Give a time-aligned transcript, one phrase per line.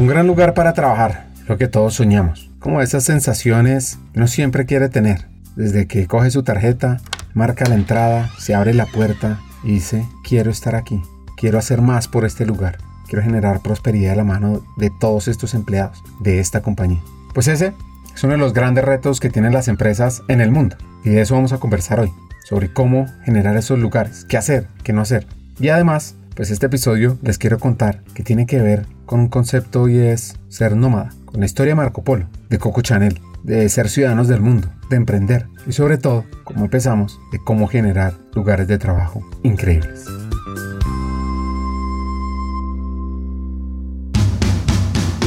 [0.00, 2.50] Un gran lugar para trabajar, lo que todos soñamos.
[2.58, 5.26] Como esas sensaciones uno siempre quiere tener.
[5.56, 7.02] Desde que coge su tarjeta,
[7.34, 11.02] marca la entrada, se abre la puerta y dice, quiero estar aquí,
[11.36, 15.52] quiero hacer más por este lugar, quiero generar prosperidad a la mano de todos estos
[15.52, 17.02] empleados de esta compañía.
[17.34, 17.74] Pues ese
[18.14, 21.20] es uno de los grandes retos que tienen las empresas en el mundo y de
[21.20, 22.10] eso vamos a conversar hoy,
[22.48, 25.26] sobre cómo generar esos lugares, qué hacer, qué no hacer.
[25.58, 29.90] Y además, pues este episodio les quiero contar que tiene que ver con un concepto
[29.90, 33.90] y es ser nómada, con la historia de Marco Polo, de Coco Chanel, de ser
[33.90, 38.78] ciudadanos del mundo, de emprender y sobre todo, como empezamos, de cómo generar lugares de
[38.78, 40.06] trabajo increíbles.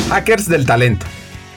[0.09, 1.05] Hackers del Talento,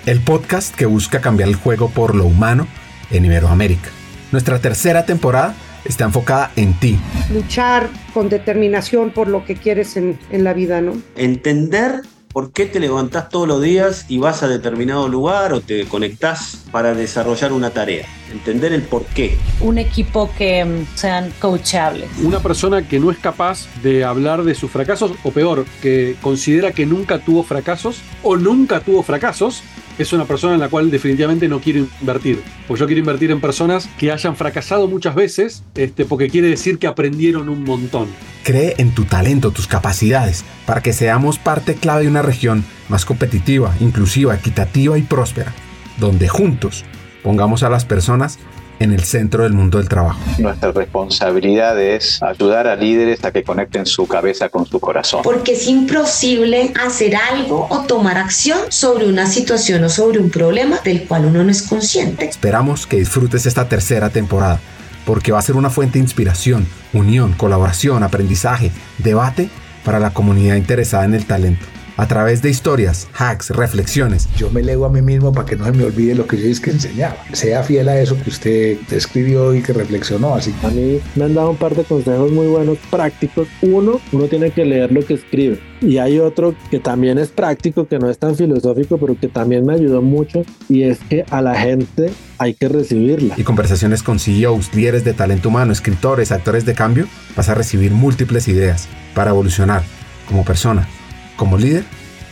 [0.05, 2.69] el podcast que busca cambiar el juego por lo humano
[3.11, 3.89] en Iberoamérica.
[4.33, 5.55] Nuestra tercera temporada
[5.89, 6.99] está enfocada en ti.
[7.33, 10.95] Luchar con determinación por lo que quieres en, en la vida, ¿no?
[11.17, 12.03] Entender
[12.37, 16.65] por qué te levantás todos los días y vas a determinado lugar o te conectás
[16.71, 18.05] para desarrollar una tarea.
[18.31, 19.39] Entender el por qué.
[19.63, 22.11] Un equipo que mm, sean coachables.
[22.23, 26.73] Una persona que no es capaz de hablar de sus fracasos o peor, que considera
[26.73, 29.63] que nunca tuvo fracasos o nunca tuvo fracasos
[29.99, 32.43] es una persona en la cual definitivamente no quiero invertir.
[32.67, 36.79] Porque yo quiero invertir en personas que hayan fracasado muchas veces, este, porque quiere decir
[36.79, 38.09] que aprendieron un montón.
[38.43, 43.05] Cree en tu talento, tus capacidades, para que seamos parte clave de una región más
[43.05, 45.53] competitiva, inclusiva, equitativa y próspera,
[45.99, 46.85] donde juntos
[47.23, 48.39] pongamos a las personas
[48.79, 50.19] en el centro del mundo del trabajo.
[50.39, 55.21] Nuestra responsabilidad es ayudar a líderes a que conecten su cabeza con su corazón.
[55.23, 60.79] Porque es imposible hacer algo o tomar acción sobre una situación o sobre un problema
[60.85, 62.27] del cual uno no es consciente.
[62.27, 64.61] Esperamos que disfrutes esta tercera temporada,
[65.05, 69.49] porque va a ser una fuente de inspiración, unión, colaboración, aprendizaje, debate
[69.85, 74.29] para la comunidad interesada en el talento a través de historias, hacks, reflexiones.
[74.37, 76.49] Yo me leo a mí mismo para que no se me olvide lo que yo
[76.49, 77.17] es que enseñaba.
[77.33, 80.35] Sea fiel a eso que usted escribió y que reflexionó.
[80.35, 80.55] Así.
[80.63, 83.49] A mí me han dado un par de consejos muy buenos, prácticos.
[83.63, 85.61] Uno, uno tiene que leer lo que escribe.
[85.81, 89.67] Y hay otro que también es práctico, que no es tan filosófico, pero que también
[89.67, 93.35] me ayudó mucho, y es que a la gente hay que recibirla.
[93.37, 97.07] Y conversaciones con CEOs, líderes de talento humano, escritores, actores de cambio,
[97.37, 99.83] vas a recibir múltiples ideas para evolucionar
[100.27, 100.89] como persona,
[101.37, 101.85] como líder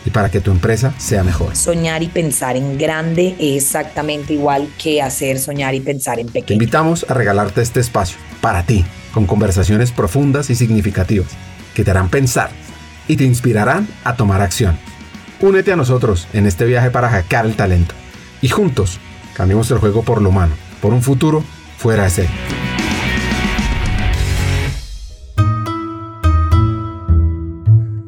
[0.04, 1.56] y para que tu empresa sea mejor.
[1.56, 6.46] Soñar y pensar en grande es exactamente igual que hacer soñar y pensar en pequeño.
[6.46, 11.28] Te invitamos a regalarte este espacio para ti, con conversaciones profundas y significativas
[11.74, 12.50] que te harán pensar
[13.08, 14.78] y te inspirarán a tomar acción.
[15.40, 17.94] Únete a nosotros en este viaje para hackear el talento
[18.40, 19.00] y juntos
[19.34, 21.42] cambiemos el juego por lo humano, por un futuro
[21.76, 22.63] fuera de serie.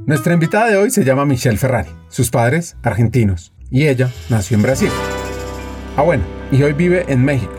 [0.07, 4.63] Nuestra invitada de hoy se llama Michelle Ferrari, sus padres argentinos, y ella nació en
[4.63, 4.89] Brasil.
[5.97, 6.23] Ah bueno,
[6.53, 7.53] y hoy vive en México.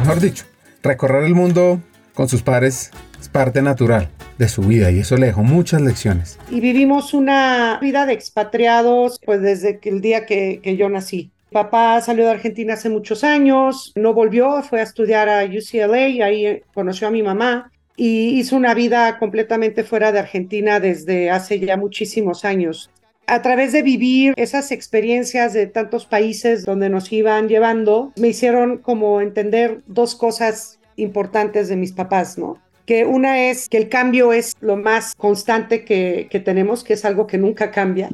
[0.00, 0.44] Mejor dicho,
[0.82, 1.80] recorrer el mundo
[2.14, 6.40] con sus padres es parte natural de su vida y eso le dejó muchas lecciones.
[6.50, 11.30] Y vivimos una vida de expatriados pues desde el día que, que yo nací.
[11.52, 16.22] Papá salió de Argentina hace muchos años, no volvió, fue a estudiar a UCLA y
[16.22, 17.70] ahí conoció a mi mamá
[18.02, 22.88] y hizo una vida completamente fuera de Argentina desde hace ya muchísimos años.
[23.26, 28.78] A través de vivir esas experiencias de tantos países donde nos iban llevando, me hicieron
[28.78, 32.56] como entender dos cosas importantes de mis papás, ¿no?
[32.86, 37.04] Que una es que el cambio es lo más constante que, que tenemos, que es
[37.04, 38.08] algo que nunca cambia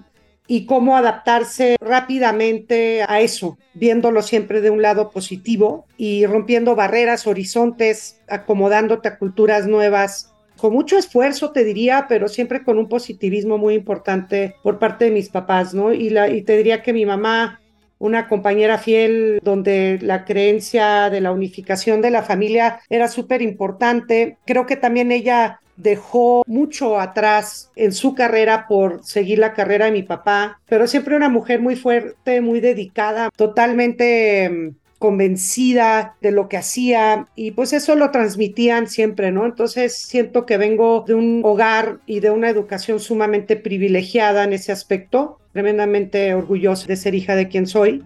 [0.47, 7.27] y cómo adaptarse rápidamente a eso, viéndolo siempre de un lado positivo y rompiendo barreras,
[7.27, 10.33] horizontes, acomodándote a culturas nuevas.
[10.57, 15.11] Con mucho esfuerzo, te diría, pero siempre con un positivismo muy importante por parte de
[15.11, 15.93] mis papás, ¿no?
[15.93, 17.61] Y, la, y te diría que mi mamá,
[17.99, 24.39] una compañera fiel, donde la creencia de la unificación de la familia era súper importante.
[24.45, 29.93] Creo que también ella dejó mucho atrás en su carrera por seguir la carrera de
[29.93, 36.49] mi papá, pero siempre una mujer muy fuerte, muy dedicada, totalmente mm, convencida de lo
[36.49, 39.45] que hacía y pues eso lo transmitían siempre, ¿no?
[39.45, 44.73] Entonces siento que vengo de un hogar y de una educación sumamente privilegiada en ese
[44.73, 48.03] aspecto, tremendamente orgullosa de ser hija de quien soy.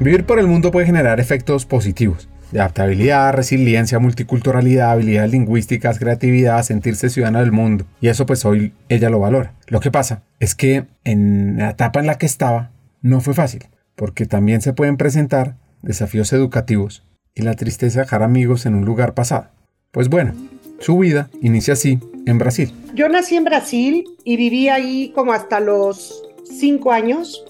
[0.00, 6.62] Vivir por el mundo puede generar efectos positivos de adaptabilidad, resiliencia, multiculturalidad, habilidades lingüísticas, creatividad,
[6.62, 7.84] sentirse ciudadana del mundo.
[8.00, 9.54] Y eso pues hoy ella lo valora.
[9.66, 12.70] Lo que pasa es que en la etapa en la que estaba
[13.02, 13.64] no fue fácil,
[13.96, 17.04] porque también se pueden presentar desafíos educativos
[17.34, 19.48] y la tristeza de dejar amigos en un lugar pasado.
[19.90, 20.34] Pues bueno,
[20.78, 22.72] su vida inicia así en Brasil.
[22.94, 27.44] Yo nací en Brasil y viví ahí como hasta los cinco años.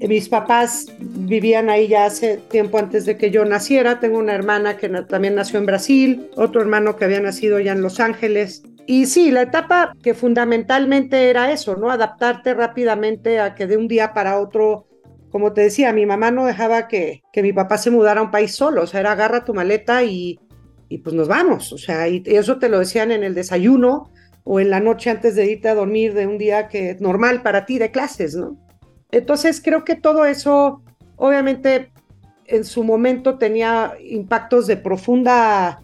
[0.00, 4.00] Mis papás vivían ahí ya hace tiempo antes de que yo naciera.
[4.00, 7.82] Tengo una hermana que también nació en Brasil, otro hermano que había nacido ya en
[7.82, 8.62] Los Ángeles.
[8.86, 11.90] Y sí, la etapa que fundamentalmente era eso, ¿no?
[11.90, 14.87] Adaptarte rápidamente a que de un día para otro,
[15.30, 18.30] como te decía, mi mamá no dejaba que, que mi papá se mudara a un
[18.30, 20.38] país solo, o sea, era agarra tu maleta y,
[20.88, 24.10] y pues nos vamos, o sea, y eso te lo decían en el desayuno
[24.44, 27.42] o en la noche antes de irte a dormir de un día que es normal
[27.42, 28.56] para ti de clases, ¿no?
[29.10, 30.82] Entonces creo que todo eso,
[31.16, 31.90] obviamente,
[32.46, 35.80] en su momento tenía impactos de profunda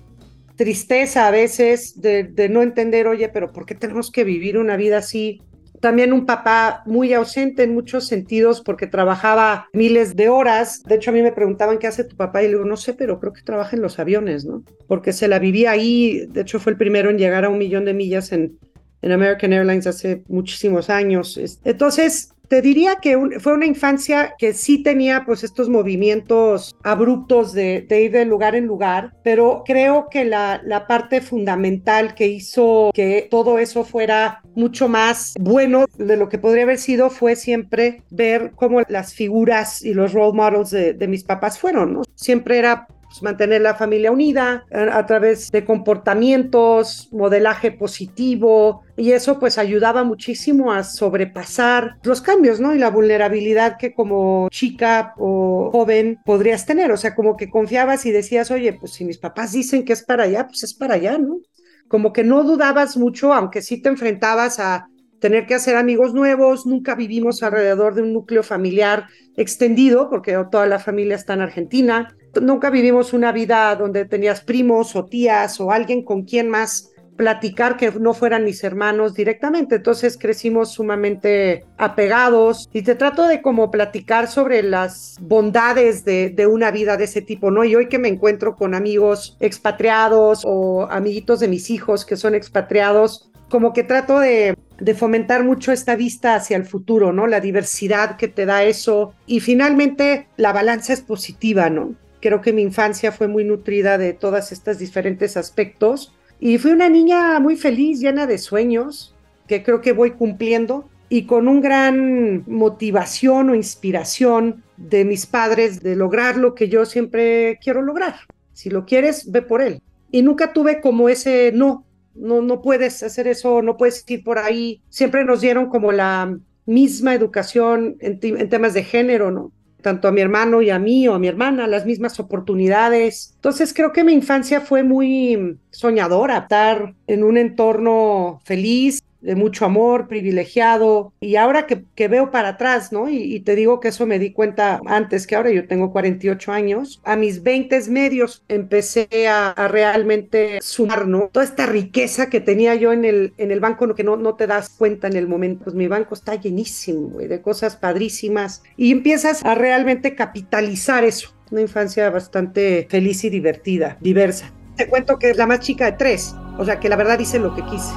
[0.57, 4.99] tristeza a veces, de, no entender, oye, pero ¿por qué tenemos que vivir una vida
[4.99, 5.43] así?
[5.85, 10.83] También un papá muy ausente en muchos sentidos porque trabajaba miles de horas.
[10.83, 12.95] De hecho, a mí me preguntaban qué hace tu papá y le digo, no sé,
[12.95, 14.65] pero creo que trabaja en los aviones, ¿no?
[14.89, 16.25] Porque se la vivía ahí.
[16.31, 18.59] De hecho, fue el primero en llegar a un millón de millas en,
[19.03, 21.39] en American Airlines hace muchísimos años.
[21.65, 27.87] Entonces, te diría que fue una infancia que sí tenía pues estos movimientos abruptos de,
[27.91, 33.59] ir de lugar en lugar, pero creo que la, parte fundamental que hizo que todo
[33.59, 38.83] eso fuera mucho más bueno de lo que podría haber sido fue siempre ver cómo
[38.89, 42.03] las figuras y los role models de, de mis papás fueron, ¿no?
[42.15, 49.39] Siempre era pues, mantener la familia unida a, través de comportamientos, modelaje positivo, y eso
[49.39, 52.75] pues ayudaba muchísimo a sobrepasar los cambios, ¿no?
[52.75, 58.05] Y la vulnerabilidad que como chica o joven podrías tener, o sea, como que confiabas
[58.05, 60.95] y decías, oye, pues si mis papás dicen que es para allá, pues es para
[60.95, 61.39] allá, ¿no?
[61.87, 64.89] Como que no dudabas mucho, aunque sí te enfrentabas a
[65.25, 69.07] tener que hacer amigos nuevos, nunca vivimos alrededor de un núcleo familiar
[69.39, 74.95] extendido, porque toda la familia está en Argentina, nunca vivimos una vida donde tenías primos
[74.95, 79.77] o tías o alguien con quien más platicar que no fueran mis hermanos directamente.
[79.77, 86.47] Entonces crecimos sumamente apegados y te trato de como platicar sobre las bondades de, de,
[86.47, 87.65] una vida de ese tipo, ¿no?
[87.65, 92.35] Y hoy que me encuentro con amigos expatriados o amiguitos de mis hijos que son
[92.35, 94.57] expatriados, como que trato de,
[94.97, 97.29] fomentar mucho esta vista hacia el futuro, ¿no?
[97.29, 101.95] La diversidad que te da eso y finalmente la balanza es positiva, ¿no?
[102.21, 106.89] Creo que mi infancia fue muy nutrida de todos estos diferentes aspectos y fui una
[106.89, 109.15] niña muy feliz, llena de sueños,
[109.47, 115.81] que creo que voy cumpliendo y con un gran motivación o inspiración de mis padres
[115.81, 118.17] de lograr lo que yo siempre quiero lograr.
[118.53, 119.81] Si lo quieres, ve por él.
[120.11, 124.39] Y nunca tuve como ese no, no, no puedes hacer eso, no puedes ir por
[124.39, 124.81] ahí.
[124.89, 129.53] Siempre nos dieron como la misma educación en, en temas de género, ¿no?
[129.85, 133.33] tanto a mi hermano y a mí o a mi hermana, las mismas oportunidades.
[133.37, 139.65] Entonces creo que mi infancia fue muy soñadora, estar en un entorno feliz, de mucho
[139.65, 141.13] amor, privilegiado.
[141.19, 143.09] Y ahora que, que veo para atrás, ¿no?
[143.09, 147.01] Y, te digo que eso me di cuenta antes que ahora, yo tengo 48 años,
[147.05, 151.31] a mis 20 medios empecé a, realmente sumar, ¿no?
[151.33, 154.47] Toda esta riqueza que tenía yo en el, en el banco, que no, no te
[154.47, 158.63] das cuenta en el momento, pues mi banco está llenísimo, güey, de cosas padrísimas.
[158.77, 161.35] Y empiezas a realmente capitalizar eso.
[161.51, 164.53] Una infancia bastante feliz y divertida, diversa.
[164.77, 167.39] Te cuento que es la más chica de tres, o sea que la verdad hice
[167.39, 167.93] lo que quise.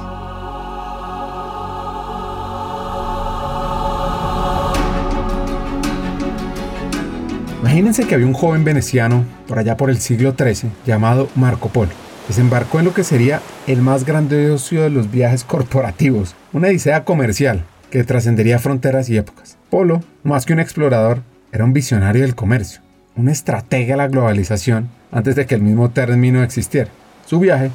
[7.68, 11.90] Imagínense que había un joven veneciano por allá por el siglo XIII llamado Marco Polo.
[12.26, 17.66] Desembarcó en lo que sería el más grandioso de los viajes corporativos, una odisea comercial
[17.90, 19.58] que trascendería fronteras y épocas.
[19.68, 21.20] Polo, más que un explorador,
[21.52, 22.80] era un visionario del comercio,
[23.16, 26.90] un estratega de la globalización antes de que el mismo término existiera.
[27.26, 27.70] Su viaje,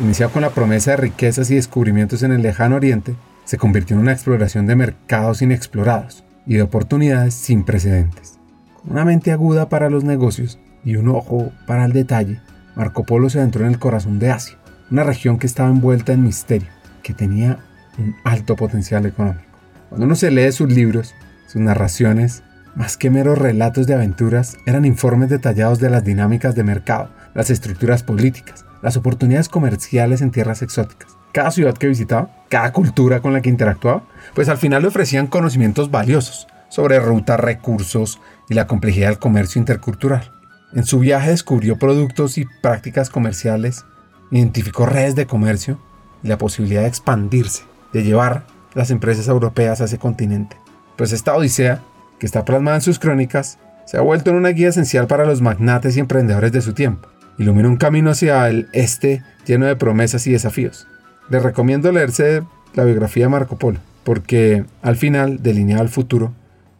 [0.00, 4.02] iniciado con la promesa de riquezas y descubrimientos en el lejano oriente, se convirtió en
[4.02, 8.38] una exploración de mercados inexplorados y de oportunidades sin precedentes
[8.84, 12.40] una mente aguda para los negocios y un ojo para el detalle,
[12.74, 14.56] Marco Polo se adentró en el corazón de Asia,
[14.90, 16.68] una región que estaba envuelta en misterio,
[17.02, 17.58] que tenía
[17.98, 19.44] un alto potencial económico.
[19.88, 21.14] Cuando uno se lee sus libros,
[21.46, 22.42] sus narraciones,
[22.74, 27.50] más que meros relatos de aventuras, eran informes detallados de las dinámicas de mercado, las
[27.50, 31.12] estructuras políticas, las oportunidades comerciales en tierras exóticas.
[31.32, 35.26] Cada ciudad que visitaba, cada cultura con la que interactuaba, pues al final le ofrecían
[35.26, 38.18] conocimientos valiosos sobre rutas, recursos,
[38.52, 40.30] y la complejidad del comercio intercultural.
[40.74, 43.86] En su viaje descubrió productos y prácticas comerciales,
[44.30, 45.78] identificó redes de comercio
[46.22, 47.62] y la posibilidad de expandirse,
[47.94, 48.44] de llevar
[48.74, 50.56] las empresas europeas a ese continente.
[50.96, 51.80] Pues esta odisea,
[52.18, 55.40] que está plasmada en sus crónicas, se ha vuelto en una guía esencial para los
[55.40, 57.08] magnates y emprendedores de su tiempo.
[57.38, 60.86] Ilumina un camino hacia el este lleno de promesas y desafíos.
[61.30, 62.42] Les recomiendo leerse
[62.74, 66.34] la biografía de Marco Polo, porque al final delineaba el futuro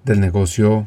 [0.05, 0.87] del negocio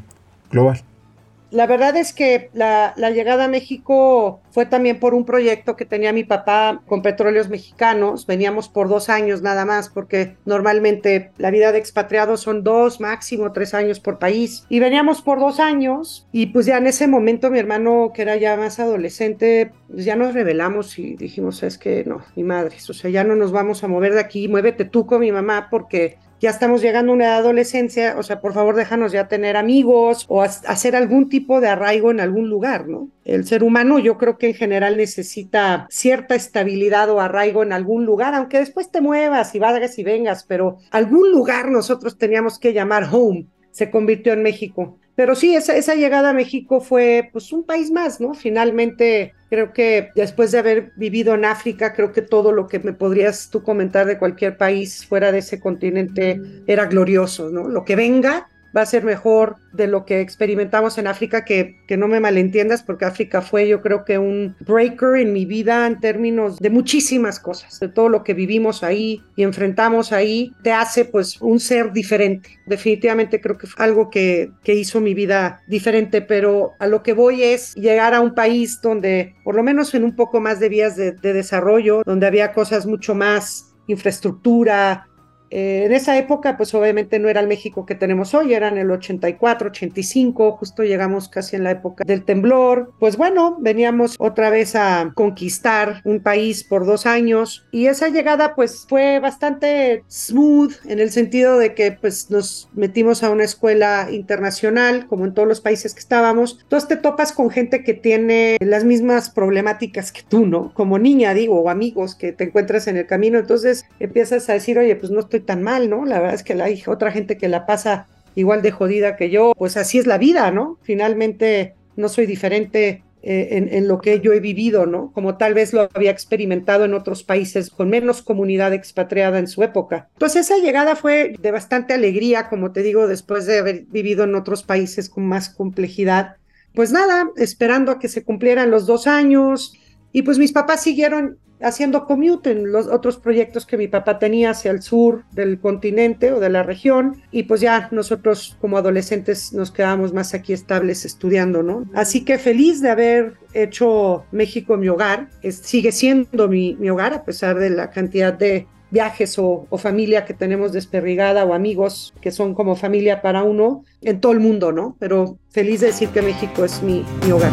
[1.55, 6.12] La verdad es que la, llegada a México fue también por un proyecto que tenía
[6.12, 8.25] mi papá con petróleos mexicanos.
[8.25, 13.53] Veníamos por dos años nada más, porque normalmente la vida de expatriados son dos, máximo
[13.53, 14.65] tres años por país.
[14.67, 18.35] Y veníamos por dos años y pues ya en ese momento mi hermano, que era
[18.35, 22.93] ya más adolescente, pues ya nos revelamos y dijimos, es que no, mi madre, o
[22.93, 26.17] sea, ya no nos vamos a mover de aquí, muévete tú con mi mamá porque
[26.45, 30.43] ya estamos llegando a una adolescencia, o sea, por favor déjanos ya tener amigos o
[30.43, 33.09] hacer algún tipo de arraigo en algún lugar, ¿no?
[33.23, 38.05] El ser humano yo creo que en general necesita cierta estabilidad o arraigo en algún
[38.05, 42.73] lugar, aunque después te muevas y vayas y vengas, pero algún lugar nosotros teníamos que
[42.73, 44.99] llamar home, se convirtió en México.
[45.15, 48.35] Pero sí, esa, esa llegada a México fue pues un país más, ¿no?
[48.35, 52.91] Finalmente, creo que después de haber vivido en África, creo que todo lo que me
[52.91, 57.69] podrías tú comentar de cualquier país fuera de ese continente era glorioso, ¿no?
[57.69, 62.08] Lo que venga va a ser mejor de lo que experimentamos en África, que, no
[62.08, 66.58] me malentiendas, porque África fue yo creo que un breaker en mi vida en términos
[66.58, 71.41] de muchísimas cosas, de todo lo que vivimos ahí y enfrentamos ahí, te hace pues
[71.41, 72.60] un ser diferente.
[72.65, 77.13] Definitivamente creo que fue algo que, que hizo mi vida diferente, pero a lo que
[77.13, 80.70] voy es llegar a un país donde, por lo menos en un poco más de
[80.70, 85.08] vías de desarrollo, donde había cosas mucho más infraestructura,
[85.57, 88.77] eh, en esa época, pues obviamente no era el México que tenemos hoy, era en
[88.77, 92.91] el 84, 85, justo llegamos casi en la época del temblor.
[93.00, 98.53] Pues bueno, veníamos otra vez a conquistar un país por dos años y esa llegada
[98.53, 104.09] pues fue bastante smooth en el sentido de que pues nos metimos a una escuela
[104.12, 106.59] internacional, como en todos los países que estábamos.
[106.63, 110.74] Entonces te topas con gente que tiene las mismas problemáticas que tú, ¿no?
[110.74, 113.39] Como niña, digo, o amigos que te encuentras en el camino.
[113.39, 116.05] Entonces empiezas a decir, oye, pues no estoy tan mal, ¿no?
[116.05, 119.53] La verdad es que hay otra gente que la pasa igual de jodida que yo,
[119.57, 120.77] pues así es la vida, ¿no?
[120.83, 125.11] Finalmente no soy diferente eh, en, en, lo que yo he vivido, ¿no?
[125.11, 129.63] Como tal vez lo había experimentado en otros países con menos comunidad expatriada en su
[129.63, 130.09] época.
[130.13, 134.35] Entonces esa llegada fue de bastante alegría, como te digo, después de haber vivido en
[134.35, 136.35] otros países con más complejidad.
[136.75, 139.73] Pues nada, esperando a que se cumplieran los dos años.
[140.11, 144.51] Y pues mis papás siguieron haciendo commute en los otros proyectos que mi papá tenía
[144.51, 149.53] hacia el sur del continente o de la región y pues ya nosotros como adolescentes
[149.53, 151.85] nos quedamos más aquí estables estudiando, ¿no?
[151.93, 157.57] Así que feliz de haber hecho México mi hogar, sigue siendo mi, hogar a pesar
[157.57, 162.53] de la cantidad de viajes o, o, familia que tenemos desperrigada o amigos que son
[162.53, 164.95] como familia para uno en todo el mundo, ¿no?
[165.00, 167.51] Pero feliz de decir que México es mi hogar.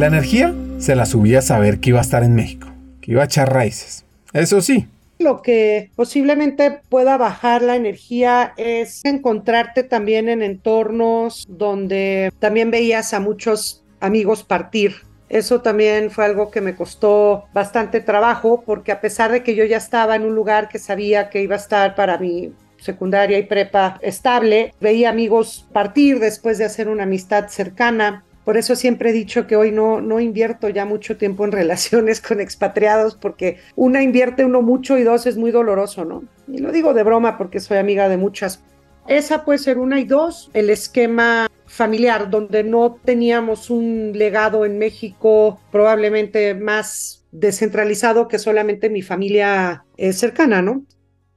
[0.00, 2.66] La energía se la subía a saber que iba a estar en México,
[3.02, 4.06] que iba a echar raíces.
[4.32, 4.88] Eso sí.
[5.18, 13.12] Lo que posiblemente pueda bajar la energía es encontrarte también en entornos donde también veías
[13.12, 14.94] a muchos amigos partir.
[15.28, 19.66] Eso también fue algo que me costó bastante trabajo porque a pesar de que yo
[19.66, 23.42] ya estaba en un lugar que sabía que iba a estar para mi secundaria y
[23.42, 29.12] prepa estable, veía amigos partir después de hacer una amistad cercana por eso siempre he
[29.12, 34.02] dicho que hoy no, no invierto ya mucho tiempo en relaciones con expatriados porque una
[34.02, 36.24] invierte uno mucho y dos es muy doloroso, ¿no?
[36.48, 38.62] Y lo digo de broma porque soy amiga de muchas.
[39.06, 44.78] Esa puede ser una y dos, el esquema familiar donde no teníamos un legado en
[44.78, 50.84] México probablemente más descentralizado que solamente mi familia eh, cercana, ¿no?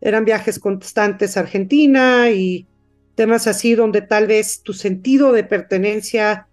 [0.02, 2.68] Eran viajes constantes a Argentina y
[3.16, 6.48] temas así donde tal vez tu sentido de pertenencia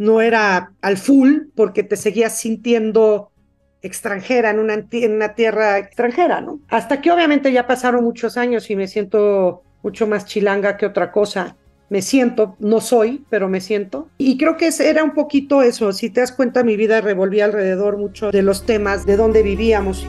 [0.00, 3.32] no era al full porque te seguías sintiendo
[3.82, 6.58] extranjera en una, en una tierra extranjera, ¿no?
[6.70, 11.12] Hasta que obviamente ya pasaron muchos años y me siento mucho más chilanga que otra
[11.12, 11.54] cosa.
[11.90, 14.08] Me siento, no soy, pero me siento.
[14.16, 15.92] Y creo que era un poquito eso.
[15.92, 20.06] Si te das cuenta, mi vida revolvía alrededor mucho de los temas de dónde vivíamos.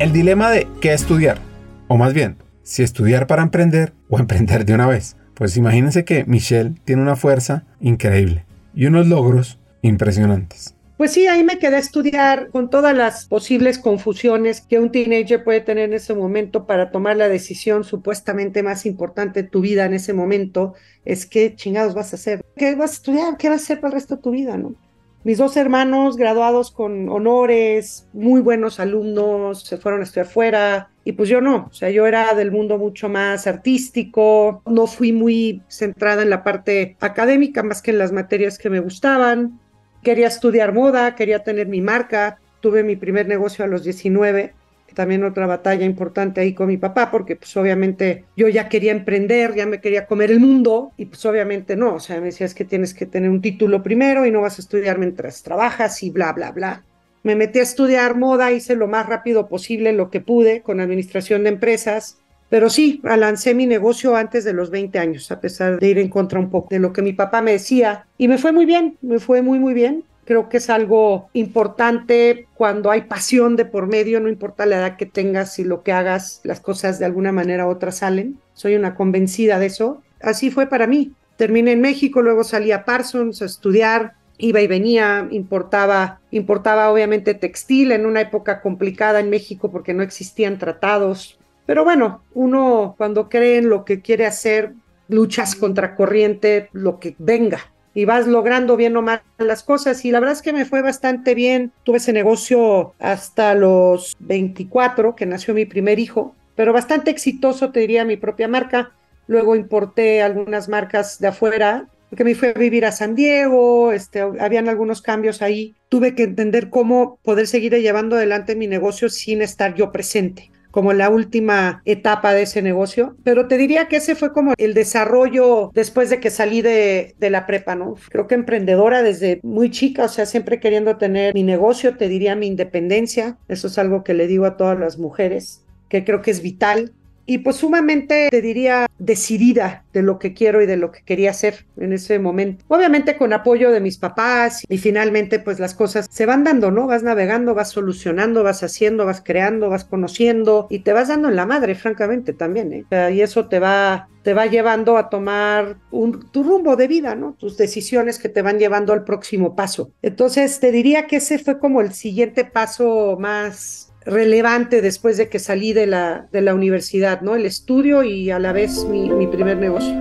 [0.00, 1.38] El dilema de qué estudiar,
[1.86, 5.16] o más bien, si estudiar para emprender o emprender de una vez.
[5.34, 10.74] Pues imagínense que Michelle tiene una fuerza increíble y unos logros impresionantes.
[10.96, 15.42] Pues sí, ahí me quedé a estudiar con todas las posibles confusiones que un teenager
[15.42, 19.86] puede tener en ese momento para tomar la decisión supuestamente más importante de tu vida
[19.86, 20.74] en ese momento.
[21.04, 23.88] Es qué chingados vas a hacer, qué vas a estudiar, qué vas a hacer para
[23.88, 24.76] el resto de tu vida, ¿no?
[25.24, 31.12] Mis dos hermanos graduados con honores, muy buenos alumnos, se fueron a estudiar fuera, Y
[31.12, 35.62] pues yo no, o sea, yo era del mundo mucho más artístico, no fui muy
[35.68, 39.60] centrada en la parte académica más que en las materias que me gustaban.
[40.02, 44.54] Quería estudiar moda, quería tener mi marca, tuve mi primer negocio a los 19
[44.94, 49.54] también otra batalla importante ahí con mi papá, porque pues obviamente yo ya quería emprender,
[49.54, 52.54] ya me quería comer el mundo, y pues obviamente no, o sea, me decía es
[52.54, 56.10] que tienes que tener un título primero y no vas a estudiar mientras trabajas y
[56.10, 56.84] bla, bla, bla.
[57.24, 61.42] Me metí a estudiar moda, hice lo más rápido posible lo que pude con administración
[61.42, 62.18] de empresas,
[62.50, 66.08] pero sí, lancé mi negocio antes de los 20 años, a pesar de ir en
[66.08, 68.98] contra un poco de lo que mi papá me decía, y me fue muy bien,
[69.02, 70.04] me fue muy, muy bien.
[70.24, 74.96] Creo que es algo importante cuando hay pasión de por medio, no importa la edad
[74.96, 78.38] que tengas y lo que hagas, las cosas de alguna manera u otra salen.
[78.54, 80.02] Soy una convencida de eso.
[80.20, 81.12] Así fue para mí.
[81.36, 87.34] Terminé en México, luego salí a Parsons a estudiar, iba y venía, importaba, importaba obviamente
[87.34, 91.38] textil en una época complicada en México porque no existían tratados.
[91.66, 94.74] Pero bueno, uno cuando cree en lo que quiere hacer,
[95.08, 97.60] luchas contra corriente, lo que venga
[97.94, 100.04] y vas logrando bien o mal las cosas.
[100.04, 101.72] Y la verdad es que me fue bastante bien.
[101.84, 107.80] Tuve ese negocio hasta los 24, que nació mi primer hijo, pero bastante exitoso, te
[107.80, 108.92] diría, mi propia marca.
[109.26, 114.20] Luego importé algunas marcas de afuera, porque me fui a vivir a San Diego, este,
[114.20, 115.74] habían algunos cambios ahí.
[115.88, 120.92] Tuve que entender cómo poder seguir llevando adelante mi negocio sin estar yo presente como
[120.92, 125.70] la última etapa de ese negocio, pero te diría que ese fue como el desarrollo
[125.72, 127.94] después de que salí de, de, la prepa, ¿no?
[128.10, 132.34] Creo que emprendedora desde muy chica, o sea, siempre queriendo tener mi negocio, te diría
[132.34, 136.32] mi independencia, eso es algo que le digo a todas las mujeres, que creo que
[136.32, 136.92] es vital
[137.26, 141.30] y pues sumamente, te diría, decidida de lo que quiero y de lo que quería
[141.30, 142.64] hacer en ese momento.
[142.68, 146.86] Obviamente con apoyo de mis papás y finalmente pues las cosas se van dando, ¿no?
[146.86, 151.36] Vas navegando, vas solucionando, vas haciendo, vas creando, vas conociendo y te vas dando en
[151.36, 153.12] la madre, francamente también, ¿eh?
[153.12, 157.34] y eso te va te va llevando a tomar un, tu rumbo de vida, ¿no?
[157.34, 159.92] Tus decisiones que te van llevando al próximo paso.
[160.00, 165.38] Entonces, te diría que ese fue como el siguiente paso más relevante después de que
[165.38, 167.34] salí de la, de la universidad, ¿no?
[167.34, 169.94] El estudio y a la vez mi, mi primer negocio.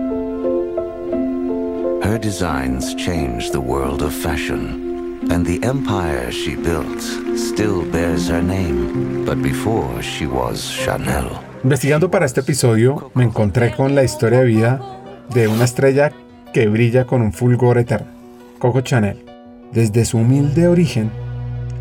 [2.04, 7.02] Her designs changed the world of fashion, and the empire she built
[7.36, 11.30] still bears her name, but before she was Chanel.
[11.64, 14.82] Investigando para este episodio, me encontré con la historia de vida
[15.34, 16.12] de una estrella
[16.54, 18.08] que brilla con un fulgor eterno,
[18.60, 19.24] Coco Chanel.
[19.72, 21.10] Desde su humilde origen,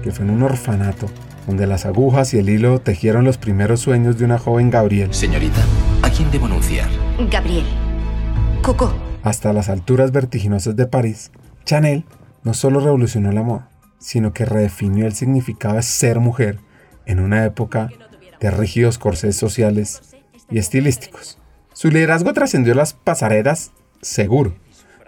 [0.04, 1.08] que fue en un orfanato,
[1.46, 5.12] donde las agujas y el hilo tejieron los primeros sueños de una joven Gabriel.
[5.12, 5.60] Señorita,
[6.02, 6.88] ¿a quién debo anunciar?
[7.30, 7.64] Gabriel.
[8.62, 8.94] Coco.
[9.22, 11.30] Hasta las alturas vertiginosas de París,
[11.64, 12.04] Chanel
[12.44, 16.58] no solo revolucionó la moda, sino que redefinió el significado de ser mujer
[17.06, 17.90] en una época
[18.40, 20.16] de rígidos corsés sociales
[20.50, 21.38] y estilísticos.
[21.72, 24.54] Su liderazgo trascendió las pasarelas seguro.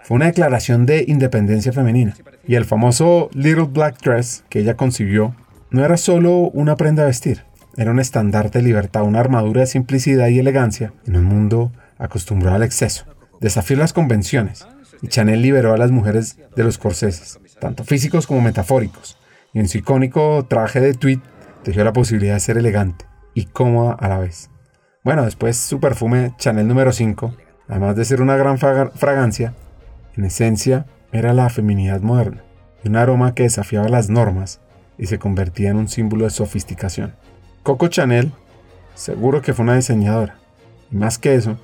[0.03, 2.15] Fue una declaración de independencia femenina.
[2.47, 5.35] Y el famoso Little Black Dress que ella concibió
[5.75, 7.43] no era solo una prenda a vestir,
[7.75, 12.55] era un estandarte de libertad, una armadura de simplicidad y elegancia en un mundo acostumbrado
[12.55, 13.03] al exceso.
[13.41, 14.65] Desafió las convenciones
[15.01, 19.17] y Chanel liberó a las mujeres de los corseses, tanto físicos como metafóricos,
[19.51, 21.19] y en su icónico traje de tweed
[21.63, 24.49] tejió la posibilidad de ser elegante y cómoda a la vez.
[25.03, 27.35] Bueno, después su perfume Chanel número 5,
[27.67, 29.53] además de ser una gran fragancia,
[30.15, 32.43] en esencia era la feminidad moderna,
[32.81, 34.61] y un aroma que desafiaba las normas
[34.97, 37.13] y se convertía en un símbolo de sofisticación.
[37.63, 38.31] Coco Chanel
[38.95, 40.35] seguro que fue una diseñadora,
[40.91, 41.57] y más que eso,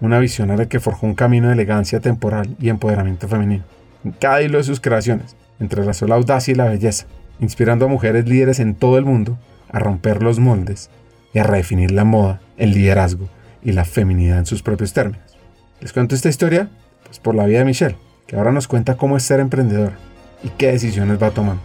[0.00, 3.64] una visionaria que forjó un camino de elegancia temporal y empoderamiento femenino.
[4.02, 7.06] En cada hilo de sus creaciones, entrelazó la audacia y la belleza,
[7.38, 9.38] inspirando a mujeres líderes en todo el mundo
[9.70, 10.90] a romper los moldes
[11.34, 13.28] y a redefinir la moda, el liderazgo
[13.62, 15.36] y la feminidad en sus propios términos.
[15.80, 16.70] ¿Les cuento esta historia?
[17.04, 19.98] Pues por la vida de Michelle, que ahora nos cuenta cómo es ser emprendedora
[20.42, 21.62] y qué decisiones va tomando.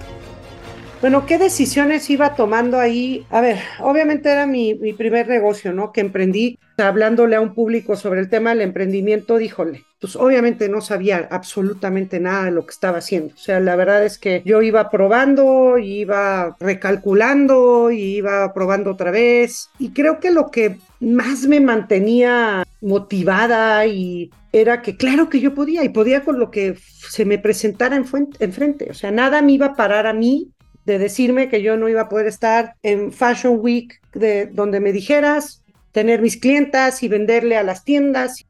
[1.06, 3.28] Bueno, ¿qué decisiones iba tomando ahí?
[3.30, 5.92] A ver, obviamente era mi, mi, primer negocio, ¿no?
[5.92, 10.82] Que emprendí hablándole a un público sobre el tema del emprendimiento, díjole, pues obviamente no
[10.82, 13.36] sabía absolutamente nada de lo que estaba haciendo.
[13.36, 19.70] O sea, la verdad es que yo iba probando, iba recalculando, iba probando otra vez.
[19.78, 25.54] Y creo que lo que más me mantenía motivada y era que claro que yo
[25.54, 28.88] podía y podía con lo que se me presentara enfrente.
[28.90, 30.55] O sea, nada me iba a parar a mí
[30.86, 34.92] de decirme que yo no iba a poder estar en Fashion Week de donde me
[34.92, 38.46] dijeras, tener mis clientas y venderle a las tiendas.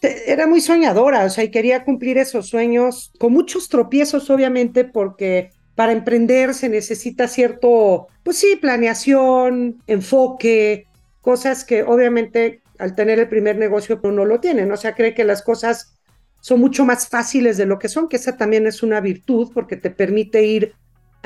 [0.00, 5.50] Era muy soñadora, o sea, y quería cumplir esos sueños con muchos tropiezos, obviamente, porque
[5.74, 10.86] para emprender se necesita cierto, pues sí, planeación, enfoque,
[11.20, 14.74] cosas que obviamente al tener el primer negocio uno lo tiene, ¿no?
[14.74, 15.96] o sea, cree que las cosas
[16.40, 19.76] son mucho más fáciles de lo que son, que esa también es una virtud porque
[19.76, 20.74] te permite ir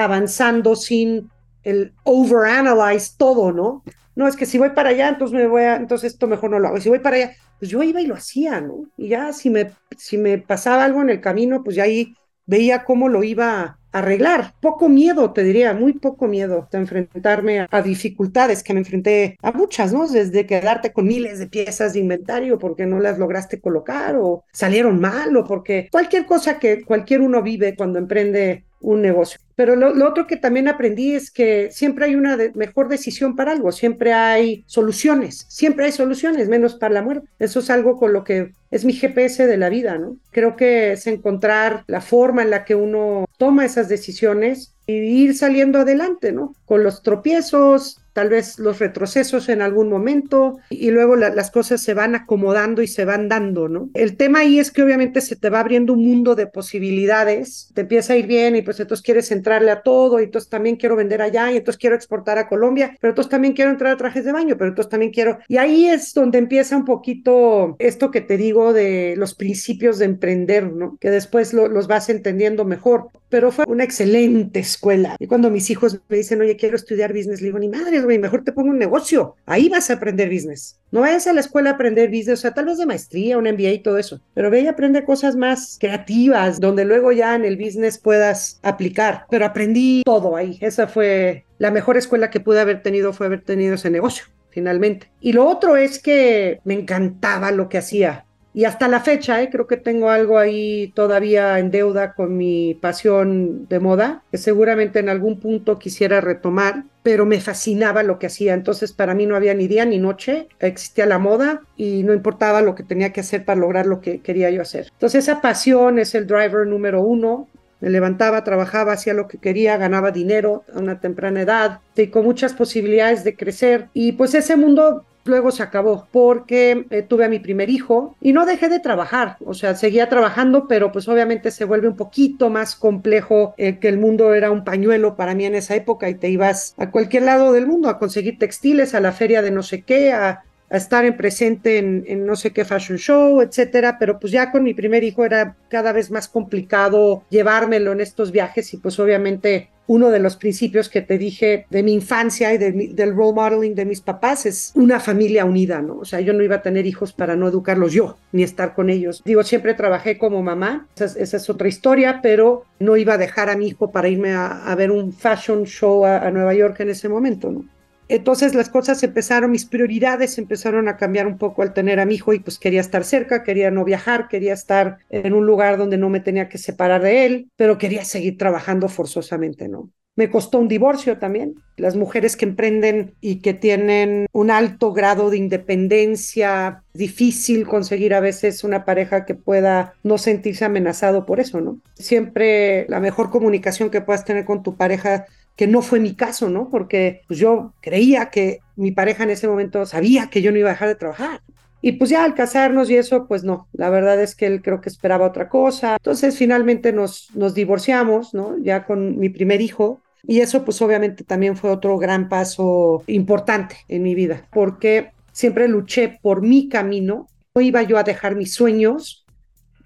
[0.01, 1.31] avanzando sin
[1.63, 3.83] el overanalyze todo, ¿no?
[4.15, 6.59] No, es que si voy para allá, entonces me voy a, entonces esto mejor no
[6.59, 6.81] lo hago.
[6.81, 8.85] Si voy para allá, pues yo iba y lo hacía, ¿no?
[8.97, 12.15] Y ya si me, si me pasaba algo en el camino, pues ya ahí
[12.47, 14.55] veía cómo lo iba a arreglar.
[14.61, 19.53] Poco miedo, te diría, muy poco miedo de enfrentarme a, dificultades que me enfrenté a
[19.53, 20.07] muchas, ¿no?
[20.07, 25.01] Desde quedarte con miles de piezas de inventario porque no las lograste colocar o salieron
[25.01, 29.39] mal o porque cualquier cosa que cualquier uno vive cuando emprende un negocio.
[29.55, 33.73] Pero lo, otro que también aprendí es que siempre hay una mejor decisión para algo,
[33.73, 37.29] siempre hay soluciones, siempre hay soluciones, menos para la muerte.
[37.39, 40.17] Eso es algo con lo que es mi GPS de la vida, ¿no?
[40.31, 45.37] Creo que es encontrar la forma en la que uno toma esas decisiones y ir
[45.37, 46.55] saliendo adelante, ¿no?
[46.65, 51.95] Con los tropiezos, tal vez los retrocesos en algún momento y luego las cosas se
[51.95, 53.89] van acomodando y se van dando, ¿no?
[53.95, 57.81] El tema ahí es que obviamente se te va abriendo un mundo de posibilidades, te
[57.81, 60.97] empieza a ir bien y pues entonces quieres entrarle a todo y entonces también quiero
[60.97, 64.27] vender allá y entonces quiero exportar a Colombia, pero entonces también quiero entrar a trajes
[64.27, 65.39] de baño, pero entonces también quiero...
[65.49, 70.05] Y ahí es donde empieza un poquito esto que te digo de los principios de
[70.05, 70.99] emprender, ¿no?
[71.01, 75.17] Que después los vas entendiendo mejor, pero fue una excelente escuela.
[75.19, 78.19] Y cuando mis hijos me dicen, oye, quiero estudiar business, le digo, ni madre, güey,
[78.19, 79.37] mejor te pongo un negocio.
[79.47, 80.81] Ahí vas a aprender business.
[80.91, 83.45] No vayas a la escuela a aprender business, o sea, tal vez de maestría, un
[83.45, 87.45] MBA y todo eso, pero ve y aprende cosas más creativas, donde luego ya en
[87.45, 89.27] el business puedas aplicar.
[89.31, 90.59] Pero aprendí todo ahí.
[90.61, 95.11] Esa fue la mejor escuela que pude haber tenido, fue haber tenido ese negocio finalmente.
[95.21, 98.27] Y lo otro es que me encantaba lo que hacía.
[98.53, 99.49] Y hasta la fecha, ¿eh?
[99.51, 104.99] creo que tengo algo ahí todavía en deuda con mi pasión de moda, que seguramente
[104.99, 108.55] en algún punto quisiera retomar, pero me fascinaba lo que hacía.
[108.55, 112.61] Entonces para mí no había ni día ni noche, existía la moda y no importaba
[112.61, 114.89] lo que tenía que hacer para lograr lo que quería yo hacer.
[114.91, 117.49] Entonces esa pasión es el driver número uno.
[117.81, 122.25] Me levantaba, trabajaba, hacía lo que quería, ganaba dinero a una temprana edad y con
[122.25, 123.89] muchas posibilidades de crecer.
[123.95, 128.33] Y pues ese mundo luego se acabó porque eh, tuve a mi primer hijo y
[128.33, 132.51] no dejé de trabajar, o sea, seguía trabajando, pero pues obviamente se vuelve un poquito
[132.51, 136.15] más complejo eh, que el mundo era un pañuelo para mí en esa época y
[136.15, 139.63] te ibas a cualquier lado del mundo a conseguir textiles, a la feria de no
[139.63, 144.33] sé qué, a estar en presente en, no sé qué fashion show, etcétera, pero pues
[144.33, 148.77] ya con mi primer hijo era cada vez más complicado llevármelo en estos viajes y
[148.77, 153.35] pues obviamente uno de los principios que te dije de mi infancia y del role
[153.35, 155.97] modeling de mis papás es una familia unida, ¿no?
[155.97, 158.89] O sea, yo no iba a tener hijos para no educarlos yo, ni estar con
[158.89, 159.21] ellos.
[159.25, 163.57] Digo, siempre trabajé como mamá, esa es, otra historia, pero no iba a dejar a
[163.57, 167.51] mi hijo para irme a, ver un fashion show a Nueva York en ese momento,
[167.51, 167.65] ¿no?
[168.11, 172.17] Entonces las cosas empezaron, mis prioridades empezaron a cambiar un poco al tener a mi
[172.17, 175.97] hijo y pues quería estar cerca, quería no viajar, quería estar en un lugar donde
[175.97, 179.91] no me tenía que separar de él, pero quería seguir trabajando forzosamente, ¿no?
[180.17, 181.63] Me costó un divorcio también.
[181.77, 188.21] Las mujeres que emprenden y que tienen un alto grado de independencia, difícil conseguir a
[188.21, 191.79] veces una pareja que pueda no sentirse amenazado por eso, ¿no?
[191.95, 196.49] Siempre la mejor comunicación que puedas tener con tu pareja que no fue mi caso,
[196.49, 196.69] ¿no?
[196.71, 200.71] Porque pues, yo creía que mi pareja en ese momento sabía que yo no iba
[200.71, 201.41] a dejar de trabajar.
[201.83, 204.81] Y pues ya al casarnos y eso, pues no, la verdad es que él creo
[204.81, 205.95] que esperaba otra cosa.
[205.95, 208.59] Entonces finalmente nos, nos divorciamos, ¿no?
[208.59, 210.03] Ya con mi primer hijo.
[210.25, 215.69] Y eso pues obviamente también fue otro gran paso importante en mi vida, porque siempre
[215.69, 217.27] luché por mi camino.
[217.55, 219.25] No iba yo a dejar mis sueños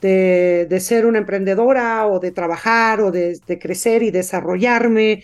[0.01, 5.23] de, de ser una emprendedora o de trabajar o de, de crecer y desarrollarme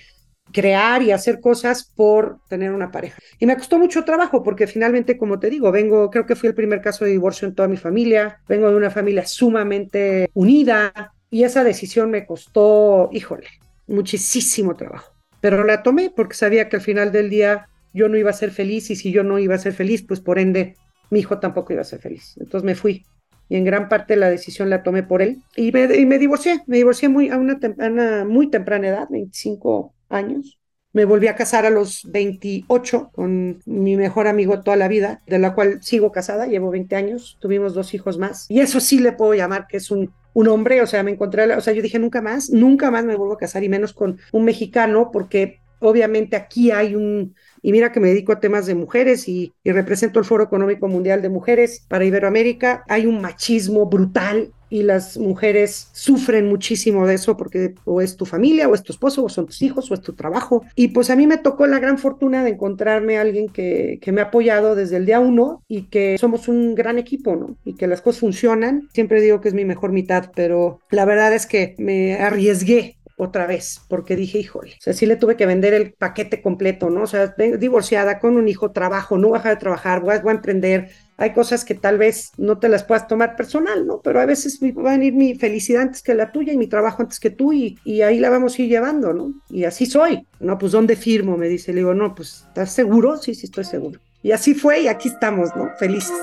[0.52, 3.18] crear y hacer cosas por tener una pareja.
[3.38, 6.54] Y me costó mucho trabajo porque finalmente, como te digo, vengo, creo que fui el
[6.54, 11.44] primer caso de divorcio en toda mi familia, vengo de una familia sumamente unida y
[11.44, 13.46] esa decisión me costó, híjole,
[13.86, 15.12] muchísimo trabajo.
[15.40, 18.50] Pero la tomé porque sabía que al final del día yo no iba a ser
[18.50, 20.76] feliz y si yo no iba a ser feliz, pues por ende
[21.10, 22.36] mi hijo tampoco iba a ser feliz.
[22.38, 23.04] Entonces me fui
[23.48, 27.08] y en gran parte la decisión la tomé por él y me, divorcié, me divorcié
[27.08, 30.58] muy, a a una muy temprana edad, 25 años.
[30.92, 35.38] Me volví a casar a los 28 con mi mejor amigo toda la vida, de
[35.38, 38.46] la cual sigo casada, llevo 20 años, tuvimos dos hijos más.
[38.48, 41.52] Y eso sí le puedo llamar que es un, un hombre, o sea, me encontré,
[41.54, 44.18] o sea, yo dije nunca más, nunca más me vuelvo a casar y menos con
[44.32, 48.74] un mexicano, porque obviamente aquí hay un, y mira que me dedico a temas de
[48.74, 53.86] mujeres y, y represento el Foro Económico Mundial de Mujeres para Iberoamérica, hay un machismo
[53.86, 58.82] brutal y las mujeres sufren muchísimo de eso porque o es tu familia o es
[58.82, 60.64] tu esposo o son tus hijos o es tu trabajo.
[60.76, 64.20] Y pues a mí me tocó la gran fortuna de encontrarme alguien que, que me
[64.20, 67.56] ha apoyado desde el día uno y que somos un gran equipo, ¿no?
[67.64, 68.88] Y que las cosas funcionan.
[68.92, 73.46] Siempre digo que es mi mejor mitad, pero la verdad es que me arriesgué otra
[73.46, 77.02] vez, porque dije, híjole, o sea, sí le tuve que vender el paquete completo, ¿no?
[77.02, 80.30] O sea, divorciada, con un hijo, trabajo, no voy a dejar de trabajar, voy voy
[80.30, 84.00] a emprender, hay cosas que tal vez no te las puedas tomar personal, ¿no?
[84.00, 87.02] Pero a veces va a venir mi felicidad antes que la tuya y mi trabajo
[87.02, 89.34] antes que tú y, ahí la vamos a ir llevando, ¿no?
[89.50, 90.26] Y así soy.
[90.40, 91.36] No, pues ¿dónde firmo?
[91.36, 91.74] Me dice.
[91.74, 93.18] Le digo, no, pues ¿estás seguro?
[93.18, 94.00] Sí, sí, estoy seguro.
[94.22, 95.68] Y así fue y aquí estamos, ¿no?
[95.78, 96.16] Felices.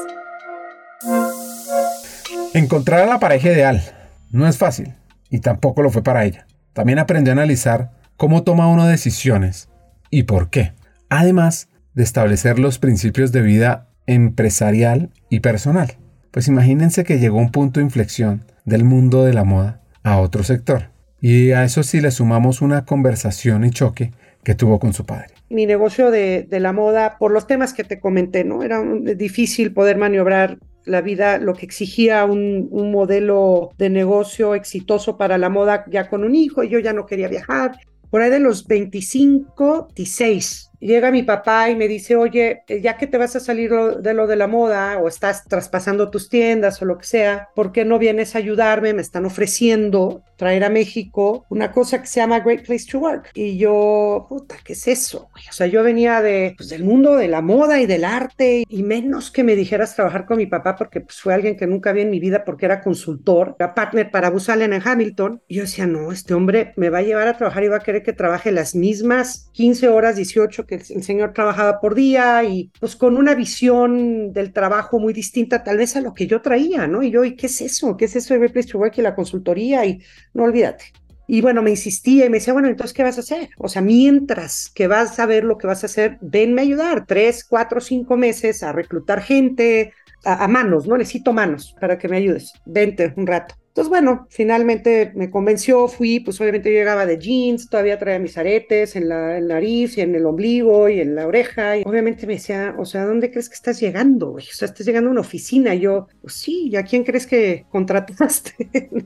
[2.56, 3.84] Encontrar a la pareja ideal
[4.32, 4.96] no es fácil
[5.30, 6.48] y tampoco lo fue para ella.
[6.74, 9.70] También aprendió a analizar cómo toma uno decisiones
[10.10, 10.74] y por qué.
[11.08, 15.98] Además de establecer los principios de vida empresarial y personal.
[16.32, 20.44] Pues imagínense que llegó un punto de inflexión del mundo de la moda a otro
[20.44, 20.90] sector.
[21.22, 24.12] Y a eso sí le sumamos una conversación y choque
[24.44, 25.28] que tuvo con su padre.
[25.50, 28.64] Mi negocio de, la moda, por los temas que te comenté, ¿no?
[28.64, 28.82] Era
[29.16, 35.38] difícil poder maniobrar la vida, lo que exigía un, un, modelo de negocio exitoso para
[35.38, 37.78] la moda ya con un hijo, y yo ya no quería viajar.
[38.10, 42.98] Por ahí de los 25, 16, llega mi papá y me dice, oye, eh, ya
[42.98, 46.82] que te vas a salir de lo de la moda o estás traspasando tus tiendas
[46.82, 48.94] o lo que sea, ¿por qué no vienes a ayudarme?
[48.94, 53.32] Me están ofreciendo traer a México una cosa que se llama Great Place to Work.
[53.34, 55.30] Y yo, puta, ¿qué es eso?
[55.50, 58.84] O sea, yo venía de, pues, del mundo de la moda y del arte y
[58.84, 62.02] menos que me dijeras trabajar con mi papá porque pues, fue alguien que nunca vi
[62.02, 65.42] en mi vida porque era consultor, era partner para Bus Allen en Hamilton.
[65.48, 67.82] Y yo decía, no, este hombre me va a llevar a trabajar y va a
[67.82, 72.72] querer que trabaje las mismas 15 horas, 18 que el señor trabajaba por día y
[72.80, 76.88] pues con una visión del trabajo muy distinta tal vez a lo que yo traía,
[76.88, 77.02] ¿no?
[77.04, 77.98] Y yo, ¿y qué es eso?
[77.98, 79.86] ¿Qué es eso de Great Place to Work y la consultoría?
[79.86, 80.00] Y
[80.34, 80.86] no olvídate.
[81.28, 83.50] Y bueno, me insistía y me decía, bueno, entonces, ¿qué vas a hacer?
[83.58, 87.06] O sea, mientras que vas a ver lo que vas a hacer, venme a ayudar
[87.06, 90.98] tres, cuatro, cinco meses a reclutar gente a, a manos, ¿no?
[90.98, 92.54] Necesito manos para que me ayudes.
[92.66, 93.56] Vente un rato.
[93.78, 98.36] Entonces, bueno, finalmente me convenció, fui, pues obviamente yo llegaba de jeans, todavía traía mis
[98.36, 101.78] aretes en la, nariz y en el ombligo y en la oreja.
[101.78, 104.32] Y obviamente me decía, o sea, ¿dónde crees que estás llegando?
[104.34, 105.76] O sea, estás llegando a una oficina.
[105.76, 108.56] Y yo, pues sí, ¿y a quién crees que contrataste?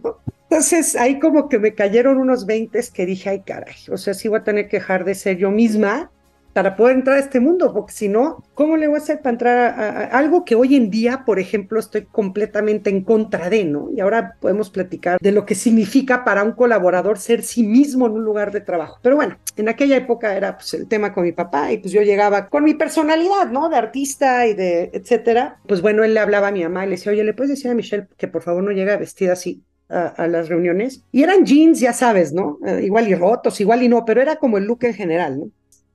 [0.50, 4.30] Entonces ahí como que me cayeron unos 20 que dije, ay caray, o sea, sí
[4.30, 6.12] voy a tener que dejar de ser yo misma
[6.54, 9.32] para poder entrar a este mundo, porque si no, ¿cómo le voy a hacer para
[9.32, 13.90] entrar a, algo que hoy en día, por ejemplo, estoy completamente en contra de, ¿no?
[13.96, 18.14] Y ahora podemos platicar de lo que significa para un colaborador ser sí mismo en
[18.14, 19.00] un lugar de trabajo.
[19.02, 22.02] Pero bueno, en aquella época era pues el tema con mi papá y pues yo
[22.02, 23.70] llegaba con mi personalidad, ¿no?
[23.70, 25.60] De artista y de etcétera.
[25.68, 27.72] Pues bueno, él le hablaba a mi mamá y le decía, oye, ¿le puedes decir
[27.72, 29.64] a Michelle que por favor no llegue vestida así?
[29.90, 31.04] A, las reuniones.
[31.12, 32.60] Y eran jeans, ya sabes, ¿no?
[32.66, 35.52] Eh, igual y rotos, igual y no, pero era como el look en general, ¿no?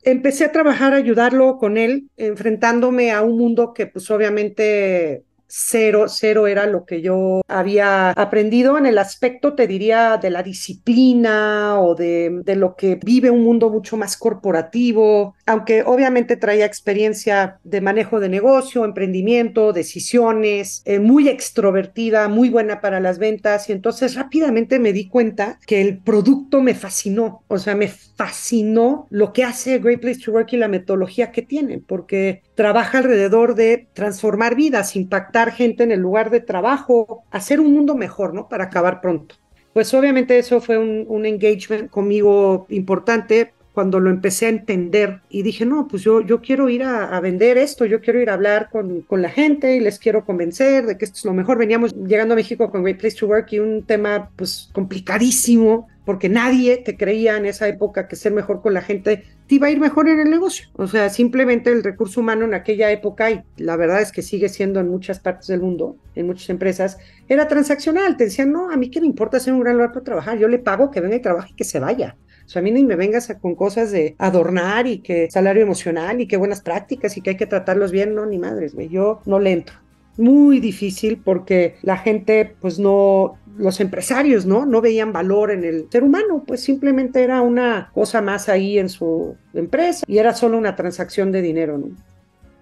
[0.06, 6.46] Empecé a trabajar, ayudarlo con él, enfrentándome a un mundo que pues obviamente cero, cero
[6.46, 11.94] era lo que yo había aprendido en el aspecto, te diría, de la disciplina o
[11.94, 17.80] de, de, lo que vive un mundo mucho más corporativo, aunque obviamente traía experiencia de
[17.80, 24.14] manejo de negocio, emprendimiento, decisiones, eh, muy extrovertida, muy buena para las ventas y entonces
[24.14, 29.44] rápidamente me di cuenta que el producto me fascinó, o sea, me fascinó lo que
[29.44, 34.56] hace Great Place to Work y la metodología que tiene, porque trabaja alrededor de transformar
[34.56, 38.48] vidas, impactar gente en el lugar de trabajo, hacer un mundo mejor, ¿no?
[38.48, 39.36] Para acabar pronto.
[39.72, 45.66] Pues obviamente eso fue un, engagement conmigo importante cuando lo empecé a entender y dije,
[45.66, 48.70] no, pues yo, yo quiero ir a, a, vender esto, yo quiero ir a hablar
[48.70, 51.58] con, con la gente y les quiero convencer de que esto es lo mejor.
[51.58, 56.28] Veníamos llegando a México con Great Place to Work y un tema pues complicadísimo porque
[56.28, 59.70] nadie te creía en esa época que ser mejor con la gente te iba a
[59.70, 60.68] ir mejor en el negocio.
[60.74, 64.48] O sea, simplemente el recurso humano en aquella época, y la verdad es que sigue
[64.48, 66.96] siendo en muchas partes del mundo, en muchas empresas,
[67.28, 68.16] era transaccional.
[68.16, 70.46] Te decían, no, a mí qué me importa ser un gran lugar para trabajar, yo
[70.46, 72.16] le pago que venga y trabaje y que se vaya.
[72.46, 76.20] O sea, a mí ni me vengas con cosas de adornar y que salario emocional
[76.20, 79.20] y que buenas prácticas y que hay que tratarlos bien, no, ni madres, güey, yo
[79.26, 79.74] no le entro.
[80.16, 84.66] Muy difícil porque la gente, pues no, los empresarios, ¿no?
[84.66, 88.88] No veían valor en el ser humano, pues simplemente era una cosa más ahí en
[88.88, 91.80] su empresa y era solo una transacción de dinero.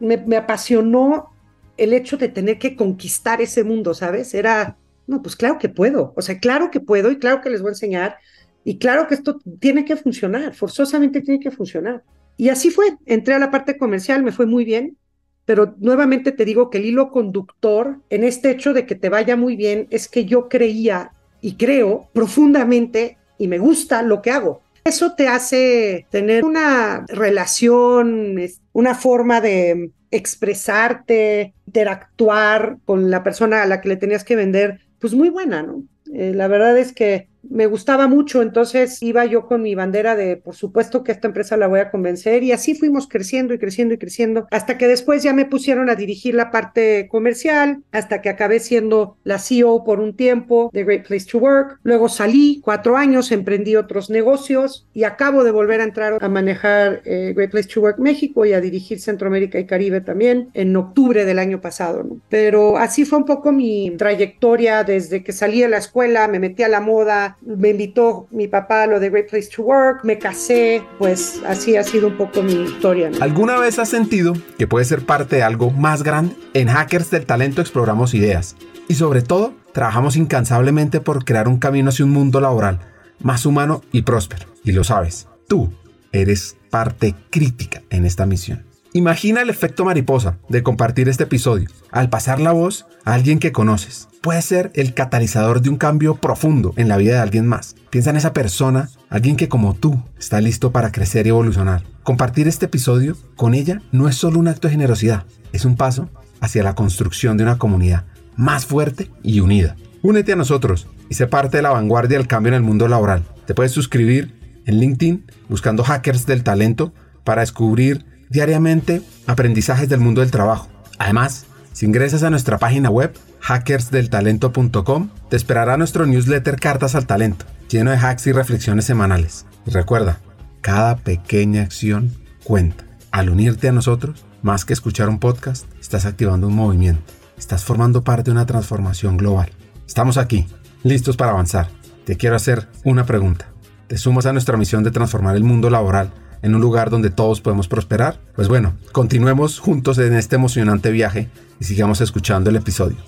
[0.01, 1.31] Me, me apasionó
[1.77, 4.35] el hecho de tener que conquistar ese mundo, ¿sabes?
[4.35, 4.77] Era,
[5.07, 7.71] no, pues claro que puedo, o sea, claro que puedo y claro que les voy
[7.71, 8.17] a enseñar
[8.65, 12.03] y claro que esto tiene que funcionar, forzosamente tiene que funcionar.
[12.37, 14.97] Y así fue, entré a la parte comercial, me fue muy bien,
[15.45, 19.37] pero nuevamente te digo que el hilo conductor en este hecho de que te vaya
[19.37, 24.63] muy bien es que yo creía y creo profundamente y me gusta lo que hago.
[24.85, 28.39] Eso te hace tener una relación,
[28.73, 34.81] una forma de expresarte, interactuar con la persona a la que le tenías que vender,
[34.99, 35.83] pues muy buena, ¿no?
[36.13, 40.37] Eh, la verdad es que me gustaba mucho, entonces iba yo con mi bandera de,
[40.37, 43.95] por supuesto que esta empresa la voy a convencer y así fuimos creciendo y creciendo
[43.95, 48.29] y creciendo, hasta que después ya me pusieron a dirigir la parte comercial, hasta que
[48.29, 52.97] acabé siendo la CEO por un tiempo de Great Place to Work, luego salí cuatro
[52.97, 57.69] años, emprendí otros negocios y acabo de volver a entrar a manejar eh, Great Place
[57.69, 62.07] to Work México y a dirigir Centroamérica y Caribe también en octubre del año pasado.
[62.29, 66.63] Pero así fue un poco mi trayectoria desde que salí de la escuela, me metí
[66.63, 70.18] a la moda, me invitó mi papá a lo de Great Place to Work, me
[70.18, 73.11] casé, pues así ha sido un poco mi historia.
[73.20, 76.37] ¿Alguna vez has sentido que puedes ser parte de algo más grande?
[76.55, 78.57] En Hackers del Talento exploramos ideas
[78.88, 82.81] y sobre todo trabajamos incansablemente por crear un camino hacia un mundo laboral
[83.20, 84.47] más humano y próspero.
[84.64, 85.73] Y lo sabes, tú
[86.12, 88.74] eres parte crítica en esta misión.
[88.97, 91.69] Imagina el efecto mariposa de compartir este episodio.
[91.91, 96.15] Al pasar la voz a alguien que conoces, puede ser el catalizador de un cambio
[96.15, 97.75] profundo en la vida de alguien más.
[97.91, 101.83] Piensa en esa persona, alguien que como tú está listo para crecer y evolucionar.
[102.05, 106.09] Compartir este episodio con ella no es solo un acto de generosidad, es un paso
[106.41, 108.05] hacia la construcción de una comunidad
[108.37, 109.75] más fuerte y unida.
[110.03, 113.25] Únete a nosotros y sé parte de la vanguardia del cambio en el mundo laboral.
[113.45, 120.21] Te puedes suscribir en LinkedIn buscando hackers del talento para descubrir diariamente aprendizajes del mundo
[120.21, 120.69] del trabajo.
[120.99, 127.45] Además, si ingresas a nuestra página web hackersdeltalento.com, te esperará nuestro newsletter Cartas al Talento,
[127.69, 129.47] lleno de hacks y reflexiones semanales.
[129.67, 130.19] Y recuerda,
[130.61, 132.13] cada pequeña acción
[132.45, 132.85] cuenta.
[133.11, 137.13] Al unirte a nosotros, más que escuchar un podcast, estás activando un movimiento.
[137.37, 139.51] Estás formando parte de una transformación global.
[139.87, 140.47] Estamos aquí,
[140.83, 141.69] listos para avanzar.
[142.05, 143.49] Te quiero hacer una pregunta.
[143.89, 146.13] ¿Te sumas a nuestra misión de transformar el mundo laboral
[146.45, 148.21] en un lugar donde todos podemos prosperar?
[148.37, 151.29] Pues bueno, continuemos juntos en este emocionante viaje
[151.59, 152.99] y sigamos escuchando el episodio.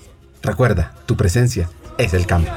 [0.41, 1.69] Recuerda, tu presencia
[1.99, 2.51] es el cambio.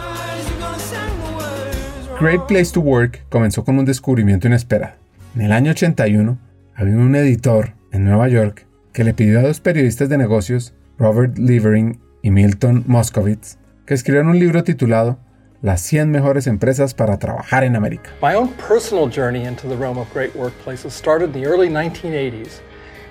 [2.19, 4.95] Great Place to Work comenzó con un descubrimiento inesperado.
[5.35, 6.39] En el año 81,
[6.75, 11.37] había un editor en Nueva York que le pidió a dos periodistas de negocios, Robert
[11.37, 15.19] Levering y Milton Moscovitz, que escribieran un libro titulado
[15.63, 18.11] las 100 mejores empresas para trabajar en América.
[18.23, 22.61] My own personal journey into the realm of great workplaces started in the early 1980s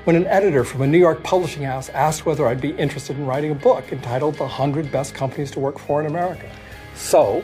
[0.06, 3.26] when an editor from a New York publishing house asked whether I'd be interested in
[3.28, 6.50] writing a book entitled The 100 Best Companies to Work For in America.
[6.96, 7.44] So,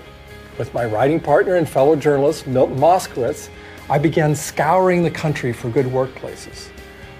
[0.58, 3.50] with my writing partner and fellow journalist Milton Moskowitz,
[3.90, 6.70] I began scouring the country for good workplaces.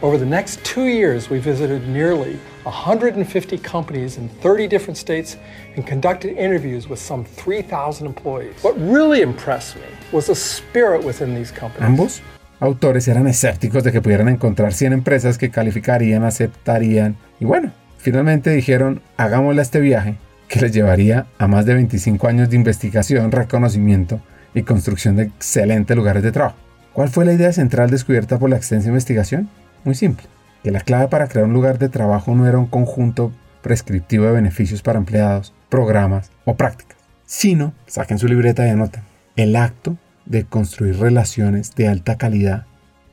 [0.02, 5.38] Over the next two years, we visited nearly 150 companies in 30 different states
[5.78, 8.62] and conducted interviews with some 3,000 employees.
[8.62, 11.82] What really impressed me was the spirit within these companies.
[11.82, 12.22] Ambos
[12.60, 18.50] autores eran escépticos de que pudieran encontrar 100 empresas que calificarían, aceptarían y bueno, finalmente
[18.50, 20.18] dijeron, hagámosle este viaje
[20.50, 24.20] que les llevaría a más de 25 años de investigación, reconocimiento
[24.54, 26.58] y construcción de excelentes lugares de trabajo.
[26.92, 29.50] ¿Cuál fue la idea central descubierta por la extensa investigación?
[29.86, 30.26] Muy simple,
[30.64, 34.32] que la clave para crear un lugar de trabajo no era un conjunto prescriptivo de
[34.32, 39.04] beneficios para empleados, programas o prácticas, sino, saquen su libreta y anoten,
[39.36, 39.96] el acto
[40.26, 42.66] de construir relaciones de alta calidad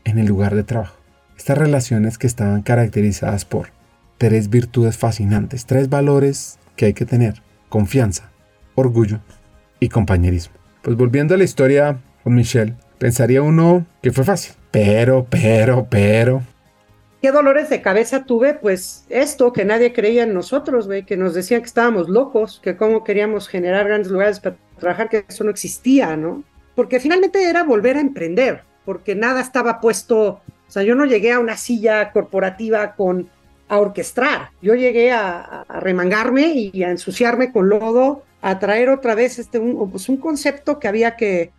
[0.05, 0.97] en el lugar de trabajo.
[1.37, 3.69] Estas relaciones que estaban caracterizadas por
[4.17, 8.31] tres virtudes fascinantes, tres valores que hay que tener, confianza,
[8.77, 9.21] orgullo
[9.79, 10.55] y compañerismo.
[10.81, 16.43] Pues volviendo a la historia con Michelle, pensaría uno que fue fácil, pero, pero, pero...
[17.23, 18.55] ¿Qué dolores de cabeza tuve?
[18.55, 22.77] Pues esto, que nadie creía en nosotros, güey, que nos decían que estábamos locos, que
[22.77, 26.43] cómo queríamos generar grandes lugares para trabajar, que eso no existía, ¿no?
[26.75, 31.33] porque finalmente era volver a emprender, porque nada estaba puesto, o sea, yo no llegué
[31.33, 33.29] a una silla corporativa con
[33.69, 39.39] a orquestar, yo llegué a, remangarme y a ensuciarme con lodo, a traer otra vez
[39.39, 41.53] este, un, pues un concepto que había que,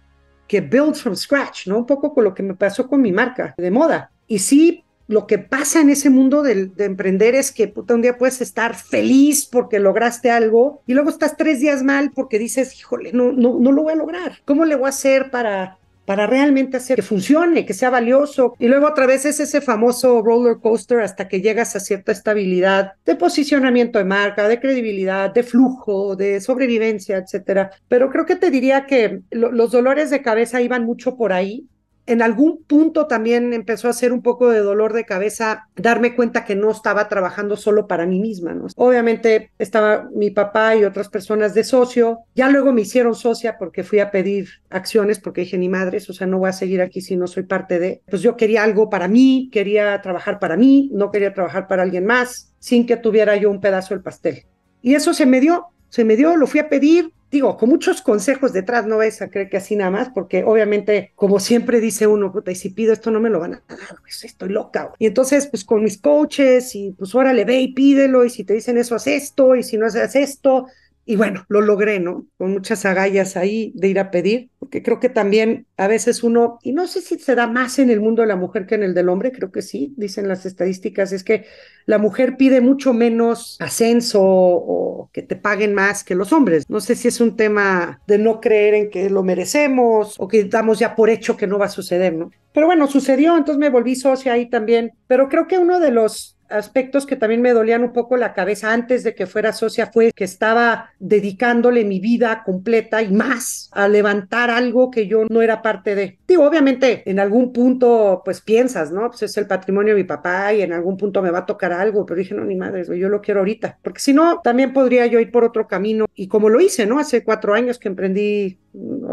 [0.48, 1.80] que build from scratch, ¿no?
[1.80, 4.12] Un poco con lo que me pasó con mi marca de moda.
[4.28, 8.18] Y sí, lo que pasa en ese mundo de, emprender es que puta, un día
[8.18, 13.12] puedes estar feliz porque lograste algo y luego estás tres días mal porque dices, híjole,
[13.12, 14.40] no, no, no lo voy a lograr.
[14.46, 18.56] ¿Cómo le voy a hacer para, para realmente hacer que funcione, que sea valioso?
[18.60, 22.94] Y luego otra vez es ese famoso roller coaster hasta que llegas a cierta estabilidad
[23.06, 27.72] de posicionamiento de marca, de credibilidad, de flujo, de sobrevivencia, etcétera.
[27.90, 31.68] Pero creo que te diría que los dolores de cabeza iban mucho por ahí
[32.06, 36.44] en algún punto también empezó a ser un poco de dolor de cabeza darme cuenta
[36.44, 38.56] que no estaba trabajando solo para mí misma.
[38.76, 43.84] Obviamente estaba mi papá y otras personas de socio, ya luego me hicieron socia porque
[43.84, 47.02] fui a pedir acciones porque dije ni madres, o sea, no voy a seguir aquí
[47.02, 50.90] si no soy parte de, pues yo quería algo para mí, quería trabajar para mí,
[50.94, 54.46] no quería trabajar para alguien más, sin que tuviera yo un pedazo del pastel.
[54.82, 58.02] Y eso se me dio, se me dio, lo fui a pedir, digo, con muchos
[58.02, 62.08] consejos detrás, no vais a creer que así nada más, porque obviamente, como siempre dice
[62.08, 64.94] uno, puta, y si pido esto no me lo van a dar, pues estoy loca.
[65.00, 68.54] Y entonces, pues con mis coaches, y pues órale, ve y pídelo, y si te
[68.54, 70.68] dicen eso, haz esto, y si no haces esto,
[71.06, 72.26] y bueno, lo logré, ¿no?
[72.38, 76.60] Con muchas agallas ahí de ir a pedir, porque creo que también a veces uno,
[76.64, 78.84] y no sé si se da más en el mundo de la mujer que en
[78.84, 81.46] el del hombre, creo que sí, dicen las estadísticas, es que
[81.86, 86.70] la mujer pide mucho menos ascenso o que te paguen más que los hombres.
[86.70, 90.46] No sé si es un tema de no creer en que lo merecemos o que
[90.46, 92.32] damos ya por hecho que no va a suceder, ¿no?
[92.54, 94.94] Pero bueno, sucedió, entonces me volví socia ahí también.
[95.08, 98.72] Pero creo que uno de los aspectos que también me dolían un poco la cabeza
[98.72, 103.88] antes de que fuera socia fue que estaba dedicándole mi vida completa y más a
[103.88, 106.20] levantar algo que yo no era parte de.
[106.28, 109.10] Digo, obviamente en algún punto pues piensas, ¿no?
[109.10, 111.74] Pues es el patrimonio de mi papá y en algún punto me va a tocar
[111.74, 115.06] algo, pero dije, no, ni madre, yo lo quiero ahorita, porque si no, también podría
[115.08, 117.00] yo ir por otro camino y como lo hice, ¿no?
[117.00, 118.60] Hace cuatro años que emprendí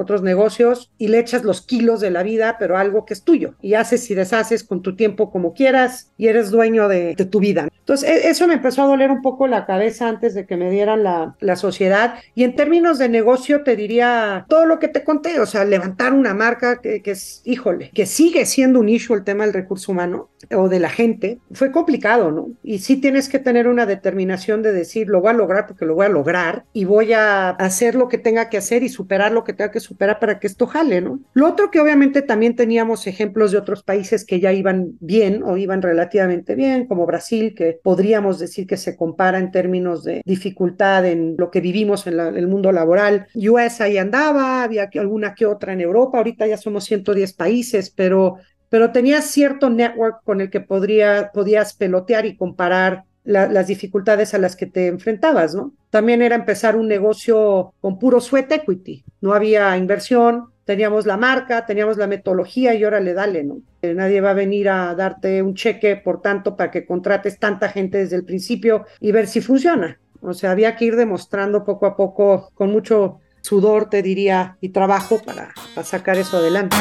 [0.01, 3.55] otros negocios y le echas los kilos de la vida, pero algo que es tuyo
[3.61, 7.69] y haces y deshaces con tu tiempo como quieras y eres dueño de, tu vida.
[7.81, 10.71] Entonces, e, eso me empezó a doler un poco la cabeza antes de que me
[10.71, 15.05] dieran la, la sociedad y en términos de negocio te diría todo lo que te
[15.05, 19.15] conté, o sea, levantar una marca que, que es, híjole, que sigue siendo un issue
[19.15, 22.49] el tema del recurso humano o de la gente, fue complicado, ¿no?
[22.63, 25.95] Y sí tienes que tener una determinación de decir, lo voy a lograr porque lo
[25.95, 29.45] voy a lograr y voy a hacer lo que tenga que hacer y superar lo
[29.45, 31.21] que tenga que superar para que esto jale, ¿no?
[31.35, 35.57] Lo otro que obviamente también teníamos ejemplos de otros países que ya iban bien o
[35.57, 41.07] iban relativamente bien, como Brasil, que podríamos decir que se compara en términos de dificultad
[41.07, 43.27] en lo que vivimos en, el mundo laboral.
[43.35, 48.37] US ahí andaba, había alguna que otra en Europa, ahorita ya somos 110 países, pero
[48.71, 54.39] pero tenías cierto network con el que podría, podías pelotear y comparar las dificultades a
[54.39, 55.73] las que te enfrentabas, ¿no?
[55.91, 61.67] También era empezar un negocio con puro sweat equity, no había inversión, teníamos la marca,
[61.67, 63.59] teníamos la metodología y ahora le dale, ¿no?
[63.83, 67.99] Nadie va a venir a darte un cheque, por tanto, para que contrates tanta gente
[67.99, 69.99] desde el principio y ver si funciona.
[70.23, 74.69] O sea, había que ir demostrando poco a poco, con mucho sudor, te diría, y
[74.69, 76.77] trabajo para, para sacar eso adelante.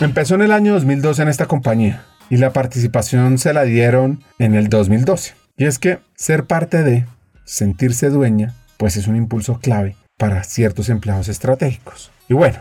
[0.00, 4.54] Empezó en el año 2012 en esta compañía y la participación se la dieron en
[4.54, 5.34] el 2012.
[5.58, 7.04] Y es que ser parte de,
[7.44, 12.10] sentirse dueña, pues es un impulso clave para ciertos empleados estratégicos.
[12.30, 12.56] Y bueno,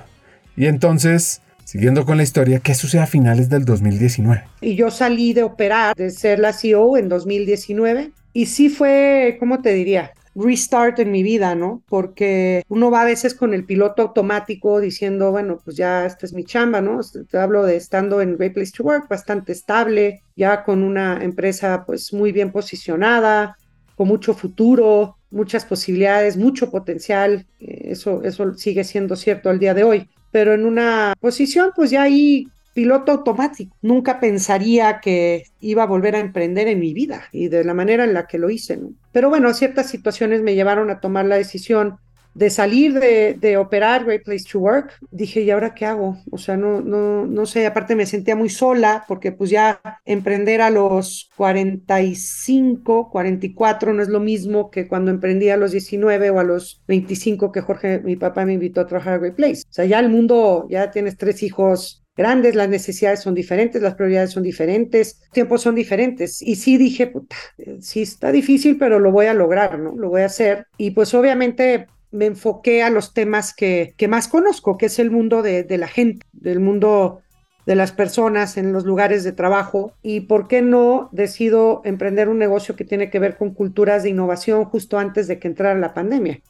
[0.58, 4.44] y entonces, siguiendo con la historia, ¿qué sucede a finales del 2019?
[4.60, 8.12] Y yo salí de operar, de ser la CEO en 2019.
[8.34, 10.12] Y sí fue, ¿cómo te diría?
[10.36, 11.84] Restart en mi vida, ¿no?
[11.88, 16.34] Porque uno va a veces con el piloto automático diciendo, bueno, pues ya esta es
[16.34, 17.00] mi chamba, ¿no?
[17.30, 21.84] Te hablo de estando en Great Place to Work, bastante estable, ya con una empresa
[21.86, 23.58] pues muy bien posicionada,
[23.96, 29.74] con mucho futuro, muchas posibilidades, mucho potencial, eh, eso, eso sigue siendo cierto al día
[29.74, 33.76] de hoy, pero en una posición pues ya ahí piloto automático.
[33.82, 38.04] Nunca pensaría que iba a volver a emprender en mi vida y de la manera
[38.04, 38.80] en la que lo hice.
[39.12, 41.98] Pero bueno, ciertas situaciones me llevaron a tomar la decisión
[42.34, 46.18] de salir de, de, operar Great Place to Work, dije, ¿y ahora qué hago?
[46.32, 50.62] O sea, no, no, no sé, aparte me sentía muy sola porque pues ya emprender
[50.62, 56.40] a los 45, 44 no es lo mismo que cuando emprendí a los 19 o
[56.40, 59.64] a los 25 que Jorge, mi papá, me invitó a trabajar a Great Place.
[59.70, 63.96] O sea, ya el mundo, ya tienes tres hijos grandes, las necesidades son diferentes, las
[63.96, 66.42] prioridades son diferentes, tiempos son diferentes.
[66.42, 67.36] Y sí dije, puta,
[67.80, 69.96] sí está difícil, pero lo voy a lograr, ¿no?
[69.96, 70.68] Lo voy a hacer.
[70.78, 75.12] Y pues obviamente me enfoqué a los temas que, que más conozco, que es el
[75.12, 77.22] mundo de, de la gente, del mundo
[77.66, 82.40] de las personas en los lugares de trabajo y por qué no decido emprender un
[82.40, 85.94] negocio que tiene que ver con culturas de innovación justo antes de que entrara la
[85.94, 86.42] pandemia.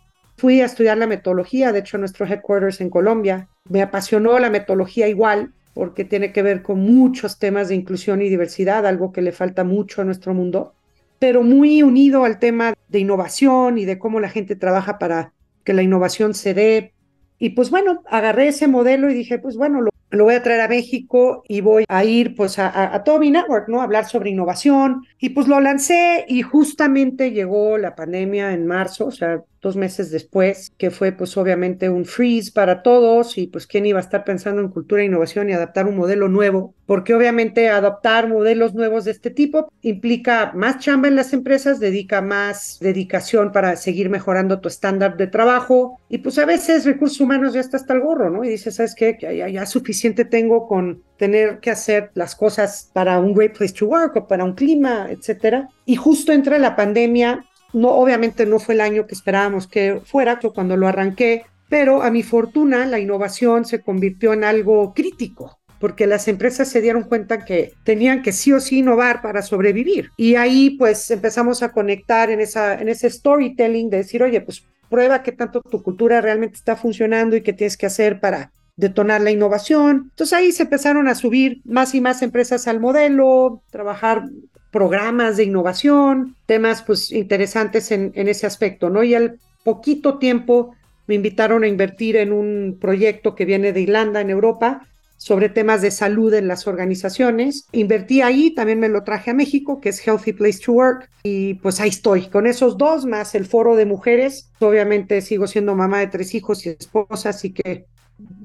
[0.41, 5.07] Fui a estudiar la metodología, de hecho nuestro headquarters en Colombia, me apasionó la metodología
[5.07, 9.33] igual porque tiene que ver con muchos temas de inclusión y diversidad, algo que le
[9.33, 10.73] falta mucho a nuestro mundo,
[11.19, 15.31] pero muy unido al tema de innovación y de cómo la gente trabaja para
[15.63, 16.93] que la innovación se dé.
[17.37, 19.79] Y pues bueno, agarré ese modelo y dije, pues bueno,
[20.09, 23.29] lo, voy a traer a México y voy a ir pues a, a, todo mi
[23.29, 23.79] network, ¿no?
[23.79, 25.03] A hablar sobre innovación.
[25.19, 30.09] Y pues lo lancé y justamente llegó la pandemia en marzo, o sea, dos meses
[30.11, 34.23] después, que fue pues obviamente un freeze para todos y pues quién iba a estar
[34.23, 39.05] pensando en cultura e innovación y adaptar un modelo nuevo, porque obviamente adaptar modelos nuevos
[39.05, 44.59] de este tipo implica más chamba en las empresas, dedica más dedicación para seguir mejorando
[44.59, 48.29] tu estándar de trabajo y pues a veces recursos humanos ya está hasta el gorro,
[48.29, 48.43] ¿no?
[48.43, 49.17] Y dices, ¿sabes qué?
[49.21, 53.85] Ya, ya suficiente tengo con tener que hacer las cosas para un great place to
[53.85, 55.69] work o para un clima, etcétera.
[55.85, 60.39] Y justo entra la pandemia no, obviamente no fue el año que esperábamos que fuera
[60.39, 66.05] cuando lo arranqué, pero a mi fortuna la innovación se convirtió en algo crítico porque
[66.05, 70.11] las empresas se dieron cuenta que tenían que sí o sí innovar para sobrevivir.
[70.15, 74.63] Y ahí pues empezamos a conectar en, esa, en ese storytelling de decir, oye, pues
[74.89, 79.21] prueba que tanto tu cultura realmente está funcionando y qué tienes que hacer para detonar
[79.21, 80.09] la innovación.
[80.11, 84.25] Entonces ahí se empezaron a subir más y más empresas al modelo, trabajar
[84.71, 89.03] programas de innovación, temas pues interesantes en, ese aspecto, ¿no?
[89.03, 90.75] Y al poquito tiempo
[91.07, 95.81] me invitaron a invertir en un proyecto que viene de Irlanda, en Europa, sobre temas
[95.81, 97.67] de salud en las organizaciones.
[97.73, 101.55] Invertí ahí, también me lo traje a México, que es Healthy Place to Work, y
[101.55, 104.49] pues ahí estoy, con esos dos más el foro de mujeres.
[104.59, 107.85] Obviamente sigo siendo mamá de tres hijos y esposa, así que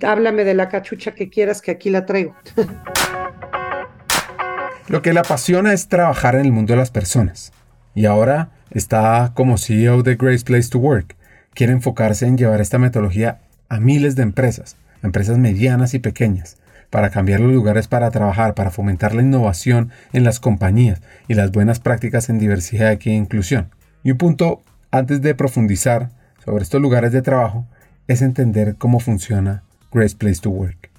[0.03, 2.35] háblame de la cachucha que quieras, que aquí la traigo.
[4.89, 7.53] Lo que le apasiona es trabajar en el mundo de las personas.
[7.97, 11.17] Y ahora está como CEO de Grace Place to Work.
[11.55, 16.59] Quiere enfocarse en llevar esta metodología a miles de empresas, empresas medianas y pequeñas,
[16.91, 21.51] para cambiar los lugares para trabajar, para fomentar la innovación en las compañías y las
[21.51, 23.71] buenas prácticas en diversidad e inclusión.
[24.05, 24.63] Y un punto
[24.93, 26.11] antes de profundizar
[26.45, 27.67] sobre estos lugares de trabajo
[28.07, 30.96] es entender cómo funciona Grace Place to Work.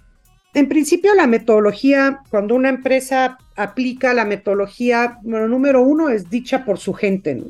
[0.58, 6.80] En principio, la metodología, cuando una empresa aplica la metodología, número uno es dicha por
[6.80, 7.44] su gente.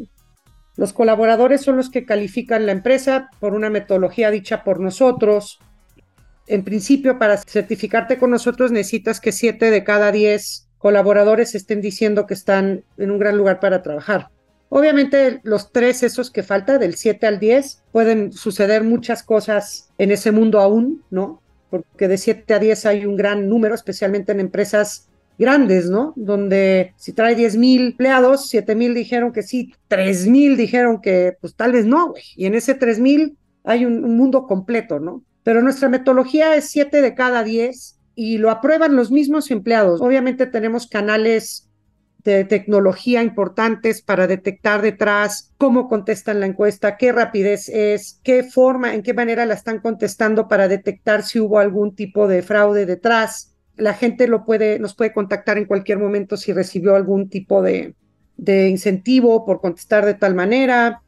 [0.76, 5.60] Los colaboradores son los que califican la empresa por una metodología dicha por nosotros.
[6.47, 12.28] En principio, para certificarte con nosotros necesitas que siete de cada diez colaboradores estén diciendo
[12.28, 14.32] que están en un gran lugar para trabajar.
[14.68, 20.12] Obviamente los tres esos que falta, del 7 al 10, pueden suceder muchas cosas en
[20.12, 21.41] ese mundo aún, ¿no?
[21.70, 25.07] Porque de 7 a 10 hay un gran número, especialmente en empresas
[25.38, 26.13] grandes, ¿no?
[26.15, 31.38] Donde si trae 10 mil empleados, 7 mil dijeron que sí, 3 mil dijeron que
[31.39, 32.24] pues tal vez no, güey.
[32.36, 35.24] Y en ese 3 mil hay un, un, mundo completo, ¿no?
[35.43, 40.01] Pero nuestra metodología es 7 de cada 10 y lo aprueban los mismos empleados.
[40.01, 41.66] Obviamente tenemos canales
[42.24, 48.93] de tecnología importantes para detectar detrás cómo contestan la encuesta, qué rapidez es, qué forma,
[48.93, 53.55] en qué manera la están contestando para detectar si hubo algún tipo de fraude detrás.
[53.76, 57.95] La gente lo puede, nos puede contactar en cualquier momento si recibió algún tipo de,
[58.36, 61.01] de incentivo por contestar de tal manera.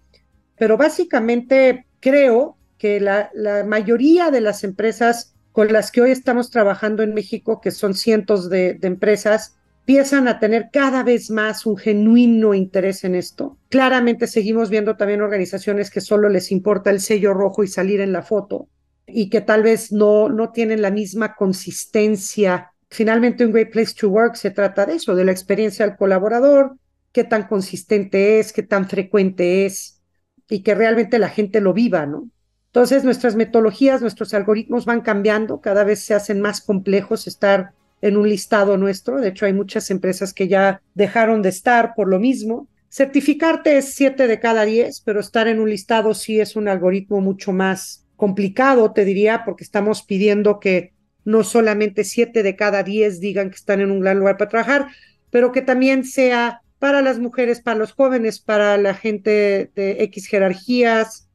[0.57, 6.51] Pero básicamente creo que la, la mayoría de las empresas con las que hoy estamos
[6.51, 9.58] trabajando en México, que son cientos de, de empresas,
[9.89, 13.57] empiezan a tener cada vez más un genuino interés en esto.
[13.69, 18.11] Claramente seguimos viendo también organizaciones que solo les importa el sello rojo y salir en
[18.11, 18.69] la foto
[19.07, 22.71] y que tal vez no, no tienen la misma consistencia.
[22.91, 26.75] Finalmente, un Great Place to Work se trata de eso, de la experiencia del colaborador,
[27.11, 30.03] qué tan consistente es, qué tan frecuente es
[30.47, 32.29] y que realmente la gente lo viva, ¿no?
[32.67, 37.71] Entonces, nuestras metodologías, nuestros algoritmos van cambiando, cada vez se hacen más complejos estar
[38.01, 39.19] en un listado nuestro.
[39.19, 42.67] De hecho, hay muchas empresas que ya dejaron de estar por lo mismo.
[42.89, 47.21] Certificarte es siete de cada diez, pero estar en un listado sí es un algoritmo
[47.21, 50.93] mucho más complicado, te diría, porque estamos pidiendo que
[51.23, 54.87] no solamente siete de cada diez digan que están en un gran lugar para trabajar,
[55.29, 60.27] pero que también sea para las mujeres, para los jóvenes, para la gente de X
[60.27, 61.29] jerarquías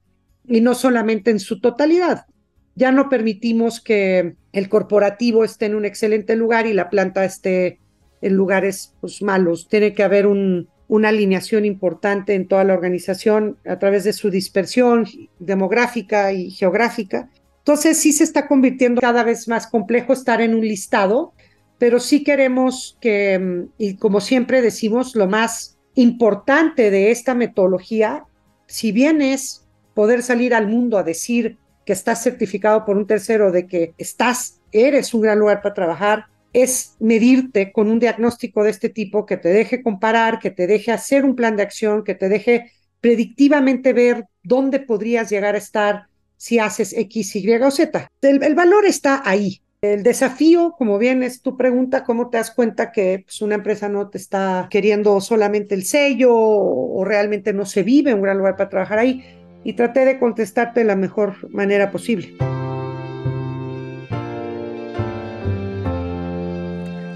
[0.46, 2.26] y no solamente en su totalidad.
[2.74, 7.78] Ya no permitimos que el corporativo esté en un excelente lugar y la planta esté
[8.20, 9.68] en lugares pues, malos.
[9.68, 14.30] Tiene que haber un, una alineación importante en toda la organización a través de su
[14.30, 15.06] dispersión
[15.38, 17.30] demográfica y geográfica.
[17.58, 21.32] Entonces sí se está convirtiendo cada vez más complejo estar en un listado,
[21.78, 28.24] pero sí queremos que, y como siempre decimos, lo más importante de esta metodología,
[28.66, 33.52] si bien es poder salir al mundo a decir que estás certificado por un tercero
[33.52, 38.70] de que estás, eres un gran lugar para trabajar, es medirte con un diagnóstico de
[38.70, 42.14] este tipo que te deje comparar, que te deje hacer un plan de acción, que
[42.14, 42.70] te deje
[43.00, 46.06] predictivamente ver dónde podrías llegar a estar
[46.36, 48.08] si haces X, Y o Z.
[48.22, 49.60] El, valor está ahí.
[49.82, 53.88] El desafío, como bien es tu pregunta, ¿cómo te das cuenta que pues, una empresa
[53.88, 58.38] no te está queriendo solamente el sello o, o realmente no se vive un gran
[58.38, 59.43] lugar para trabajar ahí?
[59.64, 62.36] Y traté de contestarte de la mejor manera posible.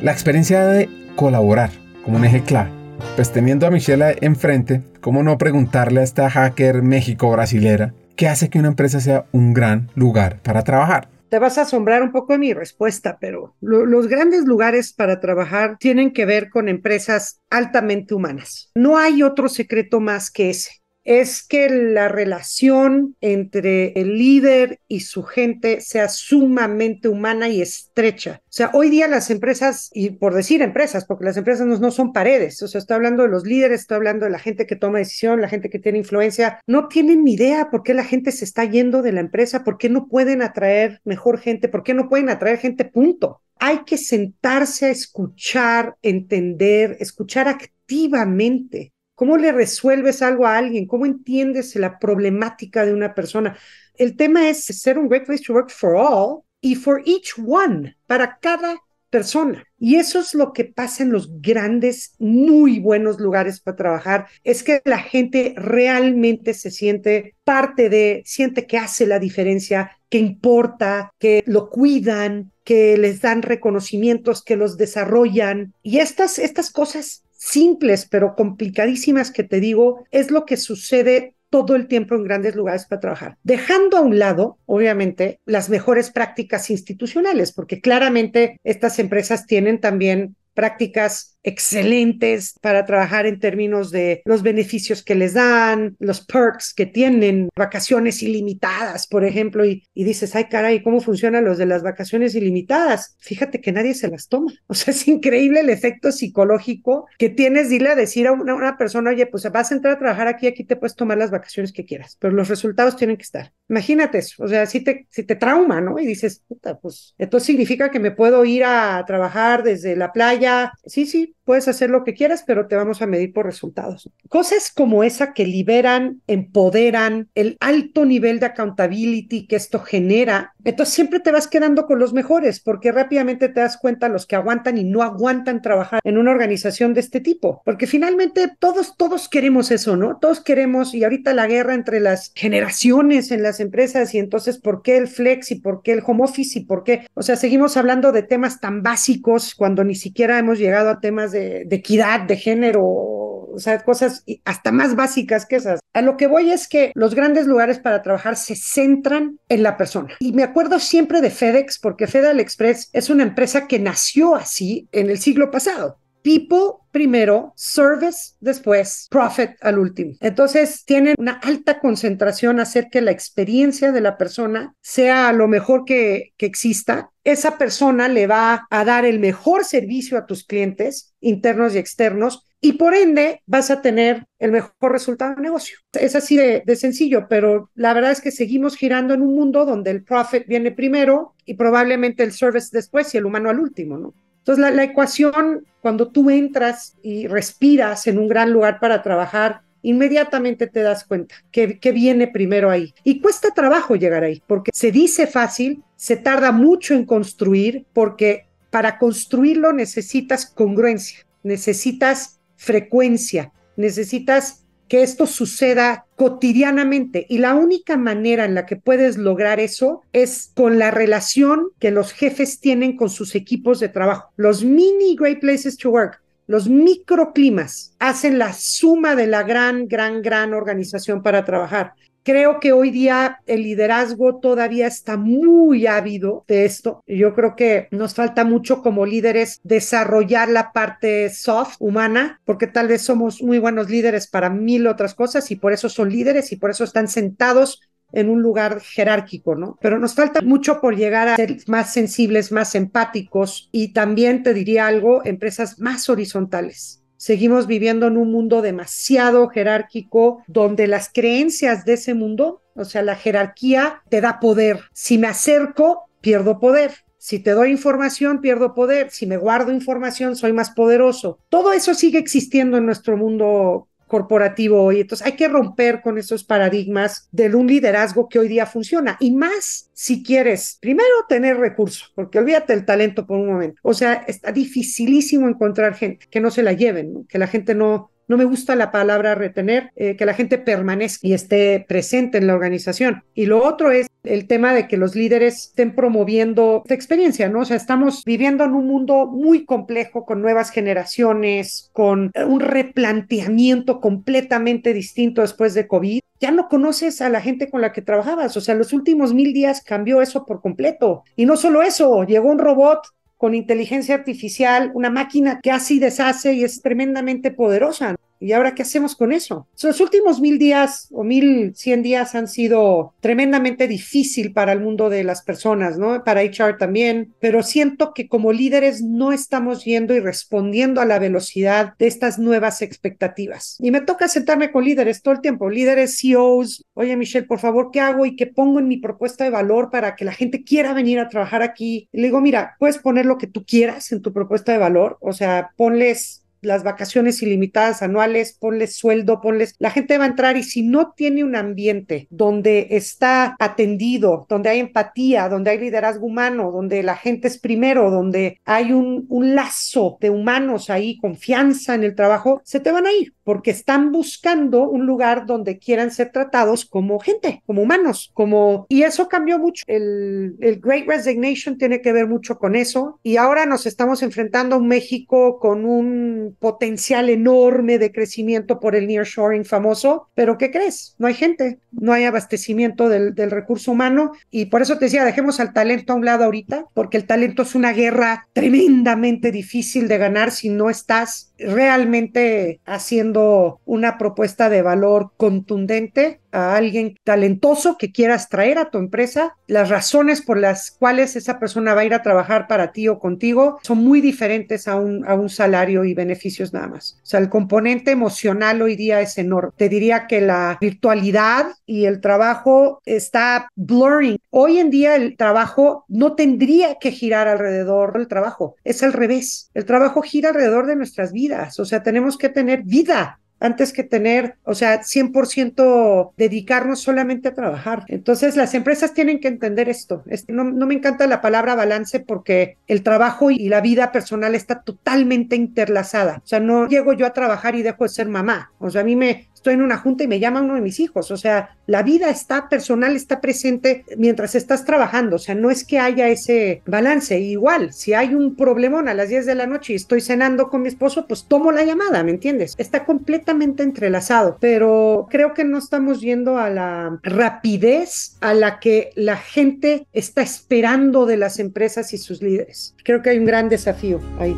[0.02, 1.70] La experiencia de colaborar
[2.04, 2.70] como un eje clave.
[3.16, 8.58] Pues teniendo a Michelle enfrente, ¿cómo no preguntarle a esta hacker México-brasilera qué hace que
[8.58, 11.08] una empresa sea un gran lugar para trabajar?
[11.28, 15.20] Te vas a asombrar un poco de mi respuesta, pero lo, los grandes lugares para
[15.20, 18.70] trabajar tienen que ver con empresas altamente humanas.
[18.74, 20.70] No hay otro secreto más que ese
[21.08, 28.42] es que la relación entre el líder y su gente sea sumamente humana y estrecha.
[28.44, 32.12] O sea, hoy día las empresas, y por decir empresas, porque las empresas no, son
[32.12, 34.98] paredes, o sea, estoy hablando de los líderes, estoy hablando de la gente que toma
[34.98, 38.44] decisión, la gente que tiene influencia, no tienen ni idea por qué la gente se
[38.44, 42.10] está yendo de la empresa, por qué no pueden atraer mejor gente, por qué no
[42.10, 43.40] pueden atraer gente, punto.
[43.58, 50.86] Hay que sentarse a escuchar, entender, escuchar activamente ¿Cómo le resuelves algo a alguien?
[50.86, 53.58] ¿Cómo entiendes la problemática de una persona?
[53.96, 57.96] El tema es ser un great place to work for all y for each one,
[58.06, 58.76] para cada
[59.10, 59.64] persona.
[59.76, 64.62] Y eso es lo que pasa en los grandes, muy buenos lugares para trabajar, es
[64.62, 71.12] que la gente realmente se siente parte de, siente que hace la diferencia, que importa,
[71.18, 75.74] que lo cuidan, que les dan reconocimientos, que los desarrollan.
[75.82, 81.76] Y estas, estas cosas simples pero complicadísimas que te digo, es lo que sucede todo
[81.76, 86.68] el tiempo en grandes lugares para trabajar, dejando a un lado, obviamente, las mejores prácticas
[86.68, 94.42] institucionales, porque claramente estas empresas tienen también prácticas excelentes para trabajar en términos de los
[94.42, 100.44] beneficios que les dan, los perks que tienen, vacaciones ilimitadas, por ejemplo, y, dices, ay
[100.48, 103.16] caray, ¿cómo funcionan los de las vacaciones ilimitadas?
[103.18, 104.52] Fíjate que nadie se las toma.
[104.70, 108.76] O sea, es increíble el efecto psicológico que tienes, dile a decir a una, una
[108.76, 111.72] persona, oye, pues vas a entrar a trabajar aquí, aquí te puedes tomar las vacaciones
[111.72, 113.52] que quieras, pero los resultados tienen que estar.
[113.68, 115.98] Imagínate eso, o sea, si te, si te trauma, ¿no?
[115.98, 120.72] Y dices, puta, pues esto significa que me puedo ir a trabajar desde la playa.
[120.86, 124.10] Sí, sí, puedes hacer lo que quieras, pero te vamos a medir por resultados.
[124.28, 130.94] Cosas como esa que liberan, empoderan, el alto nivel de accountability que esto genera, entonces
[130.94, 134.78] siempre te vas quedando con los mejores, porque rápidamente te das cuenta los que aguantan
[134.78, 139.70] y no aguantan trabajar en una organización de este tipo, porque finalmente todos, todos queremos
[139.70, 140.18] eso, ¿no?
[140.18, 144.82] Todos queremos, y ahorita la guerra entre las generaciones en las empresas, y entonces, ¿por
[144.82, 147.06] qué el flex y por qué el home office y por qué?
[147.14, 151.32] O sea, seguimos hablando de temas tan básicos cuando ni siquiera hemos llegado a temas
[151.32, 153.17] de de, equidad, de género,
[153.52, 155.80] o sea, cosas hasta más básicas que esas.
[155.94, 159.76] A lo que voy es que los grandes lugares para trabajar se centran en la
[159.76, 160.14] persona.
[160.20, 164.88] Y me acuerdo siempre de FedEx, porque Federal Express es una empresa que nació así
[164.92, 165.98] en el siglo pasado.
[166.22, 170.14] People primero, service después, profit al último.
[170.20, 175.84] Entonces tienen una alta concentración hacer que la experiencia de la persona sea lo mejor
[175.84, 177.10] que, que exista.
[177.24, 182.47] Esa persona le va a dar el mejor servicio a tus clientes internos y externos
[182.60, 185.78] y por ende vas a tener el mejor resultado de negocio.
[185.92, 189.90] Es así de, sencillo, pero la verdad es que seguimos girando en un mundo donde
[189.90, 194.14] el profit viene primero y probablemente el service después y el humano al último, ¿no?
[194.38, 200.66] Entonces, la, ecuación, cuando tú entras y respiras en un gran lugar para trabajar, inmediatamente
[200.66, 202.94] te das cuenta que, que, viene primero ahí.
[203.04, 208.46] Y cuesta trabajo llegar ahí, porque se dice fácil, se tarda mucho en construir, porque
[208.70, 218.44] para construirlo necesitas congruencia, necesitas frecuencia, necesitas que esto suceda cotidianamente y la única manera
[218.44, 223.10] en la que puedes lograr eso es con la relación que los jefes tienen con
[223.10, 224.32] sus equipos de trabajo.
[224.36, 230.22] Los mini Great Places to Work, los microclimas hacen la suma de la gran, gran,
[230.22, 231.92] gran organización para trabajar.
[232.28, 237.02] Creo que hoy día el liderazgo todavía está muy ávido de esto.
[237.06, 242.86] Yo creo que nos falta mucho como líderes desarrollar la parte soft, humana, porque tal
[242.86, 246.56] vez somos muy buenos líderes para mil otras cosas y por eso son líderes y
[246.56, 247.80] por eso están sentados
[248.12, 249.78] en un lugar jerárquico, ¿no?
[249.80, 254.52] Pero nos falta mucho por llegar a ser más sensibles, más empáticos y también te
[254.52, 261.84] diría algo, empresas más horizontales Seguimos viviendo en un mundo demasiado jerárquico donde las creencias
[261.84, 264.80] de ese mundo, o sea, la jerarquía te da poder.
[264.94, 267.04] Si me acerco, pierdo poder.
[267.18, 269.10] Si te doy información, pierdo poder.
[269.10, 271.38] Si me guardo información, soy más poderoso.
[271.50, 275.00] Todo eso sigue existiendo en nuestro mundo corporativo hoy.
[275.00, 279.16] Entonces hay que romper con esos paradigmas de un liderazgo que hoy día funciona.
[279.20, 283.80] Y más si quieres, primero, tener recursos, porque olvídate el talento por un momento.
[283.82, 288.10] O sea, está dificilísimo encontrar gente que no se la lleven, que la gente no,
[288.28, 292.46] no me gusta la palabra retener, eh, que la gente permanezca y esté presente en
[292.46, 293.24] la organización.
[293.34, 297.60] Y lo otro es el tema de que los líderes estén promoviendo esta experiencia, ¿no?
[297.60, 304.00] O sea, estamos viviendo en un mundo muy complejo con nuevas generaciones, con un replanteamiento
[304.00, 306.20] completamente distinto después de COVID.
[306.40, 309.52] Ya no conoces a la gente con la que trabajabas, o sea, los últimos mil
[309.52, 311.24] días cambió eso por completo.
[311.34, 313.00] Y no solo eso, llegó un robot
[313.38, 318.16] con inteligencia artificial, una máquina que así deshace y es tremendamente poderosa.
[318.40, 319.66] ¿Y ahora qué hacemos con eso?
[319.82, 325.10] Los últimos mil días o mil cien días han sido tremendamente difícil para el mundo
[325.10, 326.22] de las personas, ¿no?
[326.24, 331.18] Para HR también, pero siento que como líderes no estamos yendo y respondiendo a la
[331.18, 333.76] velocidad de estas nuevas expectativas.
[333.80, 337.90] Y me toca sentarme con líderes todo el tiempo, líderes, CEOs, oye Michelle, por favor,
[337.92, 340.92] ¿qué hago y qué pongo en mi propuesta de valor para que la gente quiera
[340.92, 342.08] venir a trabajar aquí?
[342.12, 345.18] Y le digo, mira, puedes poner lo que tú quieras en tu propuesta de valor,
[345.20, 350.56] o sea, ponles las vacaciones ilimitadas anuales, ponles sueldo, ponles, la gente va a entrar
[350.56, 356.26] y si no tiene un ambiente donde está atendido, donde hay empatía, donde hay liderazgo
[356.26, 361.94] humano, donde la gente es primero, donde hay un, un lazo de humanos ahí, confianza
[361.94, 366.10] en el trabajo, se te van a ir porque están buscando un lugar donde quieran
[366.10, 368.84] ser tratados como gente, como humanos, como...
[368.90, 369.84] Y eso cambió mucho.
[369.86, 374.76] El, el Great Resignation tiene que ver mucho con eso y ahora nos estamos enfrentando
[374.76, 380.70] a un México con un potencial enorme de crecimiento por el nearshoring famoso, pero ¿qué
[380.70, 381.14] crees?
[381.18, 385.24] No hay gente, no hay abastecimiento del, del recurso humano y por eso te decía,
[385.24, 390.08] dejemos al talento a un lado ahorita, porque el talento es una guerra tremendamente difícil
[390.08, 397.96] de ganar si no estás realmente haciendo una propuesta de valor contundente a alguien talentoso
[397.98, 402.04] que quieras traer a tu empresa, las razones por las cuales esa persona va a
[402.04, 406.04] ir a trabajar para ti o contigo son muy diferentes a un, a un salario
[406.04, 407.18] y beneficios nada más.
[407.22, 409.72] O sea, el componente emocional hoy día es enorme.
[409.76, 414.38] Te diría que la virtualidad y el trabajo está blurring.
[414.50, 419.70] Hoy en día el trabajo no tendría que girar alrededor del trabajo, es al revés.
[419.74, 424.04] El trabajo gira alrededor de nuestras vidas, o sea, tenemos que tener vida antes que
[424.04, 428.04] tener, o sea, 100% dedicarnos solamente a trabajar.
[428.08, 430.22] Entonces, las empresas tienen que entender esto.
[430.48, 434.82] No, no, me encanta la palabra balance porque el trabajo y la vida personal está
[434.82, 436.40] totalmente interlazada.
[436.44, 438.72] O sea, no llego yo a trabajar y dejo de ser mamá.
[438.78, 441.30] O sea, a mí me, en una junta y me llama uno de mis hijos.
[441.30, 445.36] O sea, la vida está personal, está presente mientras estás trabajando.
[445.36, 447.38] O sea, no es que haya ese balance.
[447.38, 450.82] Igual, si hay un problemón a las 10 de la noche y estoy cenando con
[450.82, 452.74] mi esposo, pues tomo la llamada, ¿me entiendes?
[452.78, 459.10] Está completamente entrelazado, pero creo que no estamos yendo a la rapidez a la que
[459.14, 462.94] la gente está esperando de las empresas y sus líderes.
[463.04, 464.56] Creo que hay un gran desafío ahí.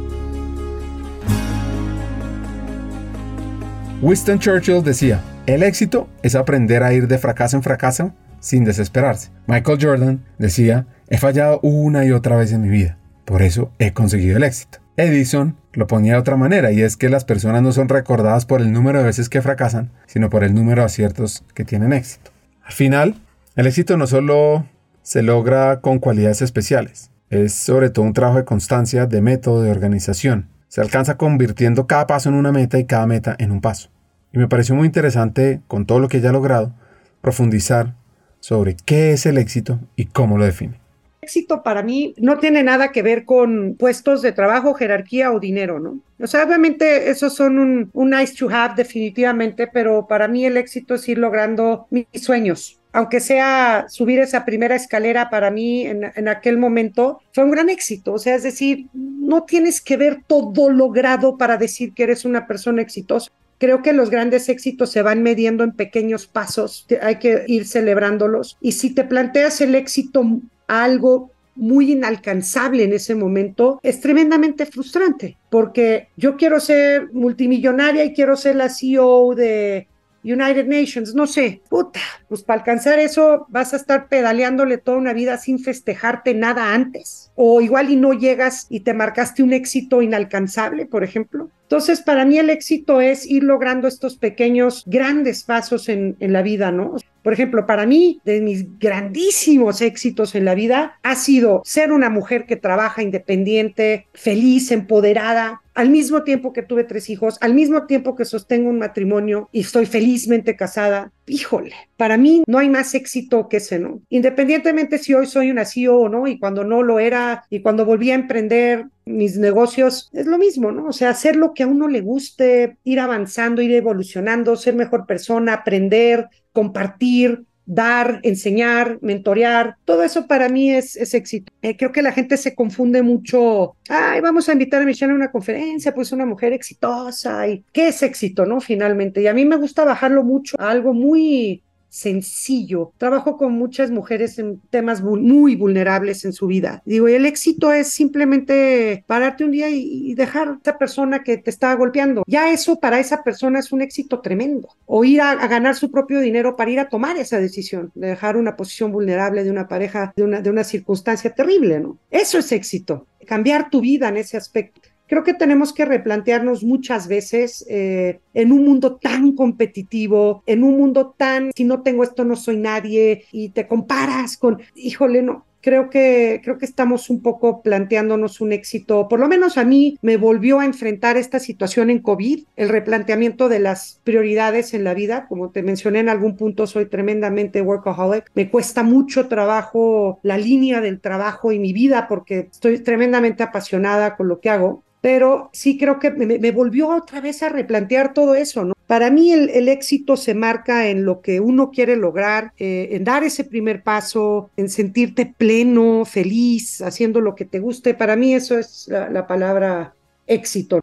[4.03, 9.29] Winston Churchill decía, el éxito es aprender a ir de fracaso en fracaso sin desesperarse.
[9.47, 12.97] Michael Jordan decía, he fallado una y otra vez en mi vida,
[13.27, 14.79] por eso he conseguido el éxito.
[14.97, 18.63] Edison lo ponía de otra manera y es que las personas no son recordadas por
[18.63, 22.31] el número de veces que fracasan, sino por el número de aciertos que tienen éxito.
[22.65, 23.17] Al final,
[23.55, 24.67] el éxito no solo
[25.03, 29.71] se logra con cualidades especiales, es sobre todo un trabajo de constancia, de método, de
[29.71, 30.49] organización.
[30.71, 33.91] Se alcanza convirtiendo cada paso en una meta y cada meta en un paso.
[34.33, 36.73] Y me pareció muy interesante, con todo lo que ya ha logrado,
[37.21, 37.97] profundizar
[38.39, 40.79] sobre qué es el éxito y cómo lo define.
[41.23, 45.81] Éxito para mí no tiene nada que ver con puestos de trabajo, jerarquía o dinero,
[45.81, 45.99] ¿no?
[46.21, 50.57] O sea, obviamente esos son un, un nice to have definitivamente, pero para mí el
[50.57, 56.29] éxito es ir logrando mis sueños, aunque sea subir esa primera escalera para mí en,
[56.29, 58.15] aquel momento, fue un gran éxito.
[58.15, 62.47] O sea, es decir, no tienes que ver todo logrado para decir que eres una
[62.47, 63.31] persona exitosa.
[63.59, 68.57] Creo que los grandes éxitos se van mediendo en pequeños pasos, hay que ir celebrándolos.
[68.61, 70.25] Y si te planteas el éxito
[70.67, 78.15] algo muy inalcanzable en ese momento, es tremendamente frustrante, porque yo quiero ser multimillonaria y
[78.15, 79.87] quiero ser la CEO de
[80.23, 85.13] United Nations, no sé, puta, pues para alcanzar eso vas a estar pedaleándole toda una
[85.13, 87.31] vida sin festejarte nada antes.
[87.35, 91.51] O igual y no llegas y te marcaste un éxito inalcanzable, por ejemplo.
[91.63, 96.43] Entonces, para mí el éxito es ir logrando estos pequeños, grandes pasos en, en la
[96.43, 96.97] vida, ¿no?
[97.23, 102.11] Por ejemplo, para mí, de mis grandísimos éxitos en la vida, ha sido ser una
[102.11, 107.87] mujer que trabaja independiente, feliz, empoderada, al mismo tiempo que tuve tres hijos, al mismo
[107.87, 112.95] tiempo que sostengo un matrimonio y estoy felizmente casada, híjole, para mí no hay más
[112.95, 114.03] éxito que ese, ¿no?
[114.09, 117.87] Independientemente si hoy soy una CEO o no, y cuando no lo era, y cuando
[117.87, 120.87] volví a emprender mis negocios, es lo mismo, ¿no?
[120.87, 125.07] O sea, hacer lo que a uno le guste, ir avanzando, ir evolucionando, ser mejor
[125.07, 131.53] persona, aprender, compartir, dar, enseñar, mentorear, todo eso para mí es, es éxito.
[131.63, 135.15] Eh, creo que la gente se confunde mucho, ay, vamos a invitar a Michelle a
[135.15, 138.61] una conferencia, pues una mujer exitosa, y qué es éxito, ¿no?
[138.61, 142.93] Finalmente, y a mí me gusta bajarlo mucho a algo muy sencillo.
[142.97, 146.83] Trabajo con muchas mujeres en temas muy vulnerables en su vida.
[146.87, 151.51] Digo, el éxito es simplemente pararte un día y, dejar a esa persona que te
[151.51, 152.23] está golpeando.
[152.27, 154.69] Ya eso para esa persona es un éxito tremendo.
[154.87, 158.37] O ir a, ganar su propio dinero para ir a tomar esa decisión, de dejar
[158.37, 161.99] una posición vulnerable de una pareja, de una, de una circunstancia terrible, ¿no?
[162.11, 163.07] Eso es éxito.
[163.27, 168.53] Cambiar tu vida en ese aspecto creo que tenemos que replantearnos muchas veces eh, en
[168.53, 173.25] un mundo tan competitivo, en un mundo tan, si no tengo esto no soy nadie
[173.33, 178.53] y te comparas con, híjole, no, creo que, creo que estamos un poco planteándonos un
[178.53, 182.69] éxito, por lo menos a mí me volvió a enfrentar esta situación en COVID, el
[182.69, 187.63] replanteamiento de las prioridades en la vida, como te mencioné en algún punto, soy tremendamente
[187.63, 193.43] workaholic, me cuesta mucho trabajo la línea del trabajo y mi vida porque estoy tremendamente
[193.43, 198.13] apasionada con lo que hago pero sí creo que me, volvió otra vez a replantear
[198.13, 198.75] todo eso, ¿no?
[198.87, 203.25] Para mí el, éxito se marca en lo que uno quiere lograr, eh, en dar
[203.25, 207.95] ese primer paso, en sentirte pleno, feliz, haciendo lo que te guste.
[207.95, 209.95] Para mí eso es la, palabra
[210.27, 210.81] éxito.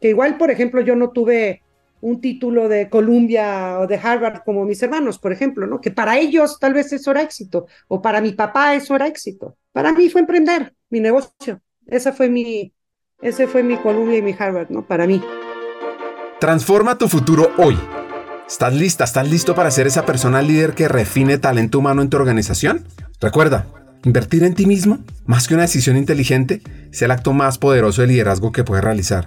[0.00, 1.62] Que igual, por ejemplo, yo no tuve
[2.00, 5.80] un título de Columbia o de Harvard como mis hermanos, por ejemplo, ¿no?
[5.80, 9.56] Que para ellos tal vez eso era éxito, o para mi papá eso era éxito.
[9.72, 11.60] Para mí fue emprender mi negocio.
[11.86, 12.72] Esa fue mi,
[13.20, 14.82] ese fue mi Columbia y mi Harvard, ¿no?
[14.82, 15.22] Para mí.
[16.40, 17.78] Transforma tu futuro hoy.
[18.46, 19.04] ¿Estás lista?
[19.04, 22.84] ¿Estás listo para ser esa persona líder que refine talento humano en tu organización?
[23.20, 23.66] Recuerda,
[24.04, 28.08] invertir en ti mismo, más que una decisión inteligente, es el acto más poderoso de
[28.08, 29.26] liderazgo que puedes realizar.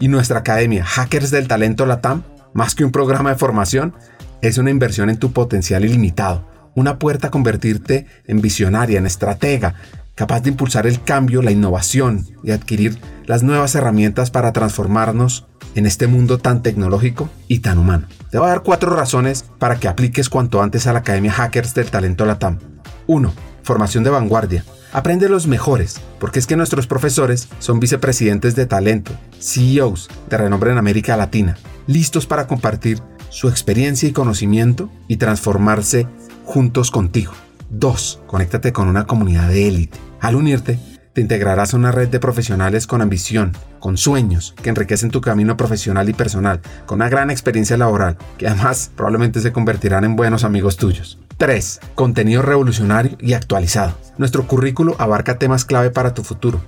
[0.00, 2.22] Y nuestra academia, Hackers del Talento Latam,
[2.54, 3.94] más que un programa de formación,
[4.40, 9.74] es una inversión en tu potencial ilimitado, una puerta a convertirte en visionaria, en estratega,
[10.16, 15.46] capaz de impulsar el cambio, la innovación y adquirir las nuevas herramientas para transformarnos
[15.76, 18.08] en este mundo tan tecnológico y tan humano.
[18.30, 21.74] Te voy a dar cuatro razones para que apliques cuanto antes a la Academia Hackers
[21.74, 22.58] del Talento Latam.
[23.06, 23.32] 1.
[23.62, 24.64] Formación de vanguardia.
[24.92, 30.72] Aprende los mejores, porque es que nuestros profesores son vicepresidentes de talento, CEOs de renombre
[30.72, 36.06] en América Latina, listos para compartir su experiencia y conocimiento y transformarse
[36.46, 37.32] juntos contigo.
[37.70, 38.20] 2.
[38.26, 40.05] Conéctate con una comunidad de élite.
[40.20, 40.78] Al unirte,
[41.12, 45.56] te integrarás a una red de profesionales con ambición, con sueños, que enriquecen tu camino
[45.56, 50.44] profesional y personal, con una gran experiencia laboral, que además probablemente se convertirán en buenos
[50.44, 51.18] amigos tuyos.
[51.38, 51.80] 3.
[51.94, 53.96] Contenido revolucionario y actualizado.
[54.18, 56.60] Nuestro currículo abarca temas clave para tu futuro,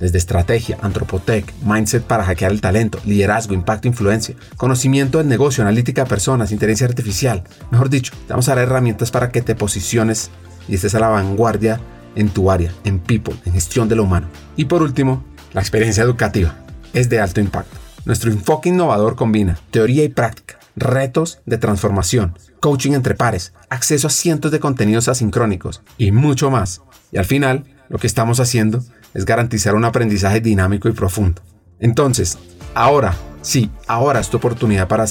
[0.00, 6.04] desde estrategia, antropotec, mindset para hackear el talento, liderazgo, impacto, influencia, conocimiento del negocio, analítica
[6.04, 7.44] de personas, inteligencia artificial.
[7.70, 10.30] Mejor dicho, te vamos a dar herramientas para que te posiciones
[10.68, 11.80] y estés a la vanguardia
[12.16, 14.28] en tu área, en people, en gestión de lo humano.
[14.56, 16.56] Y por último, la experiencia educativa
[16.92, 17.76] es de alto impacto.
[18.04, 24.10] Nuestro enfoque innovador combina teoría y práctica, retos de transformación, coaching entre pares, acceso a
[24.10, 26.82] cientos de contenidos asincrónicos y mucho más.
[27.12, 28.82] Y al final, lo que estamos haciendo
[29.14, 31.42] es garantizar un aprendizaje dinámico y profundo.
[31.78, 32.38] Entonces,
[32.74, 35.04] ahora, sí, ahora es tu oportunidad para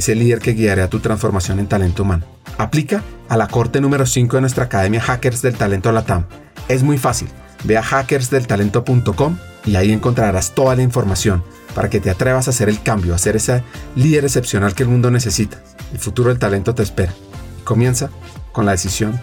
[0.00, 2.24] ser ese líder que guiará tu transformación en talento humano.
[2.58, 6.26] Aplica a la corte número 5 de nuestra Academia Hackers del Talento Latam.
[6.68, 7.28] Es muy fácil.
[7.64, 11.42] Ve a hackersdeltalento.com y ahí encontrarás toda la información
[11.74, 13.62] para que te atrevas a hacer el cambio, a ser ese
[13.94, 15.58] líder excepcional que el mundo necesita.
[15.92, 17.12] El futuro del talento te espera.
[17.64, 18.10] Comienza
[18.52, 19.20] con la decisión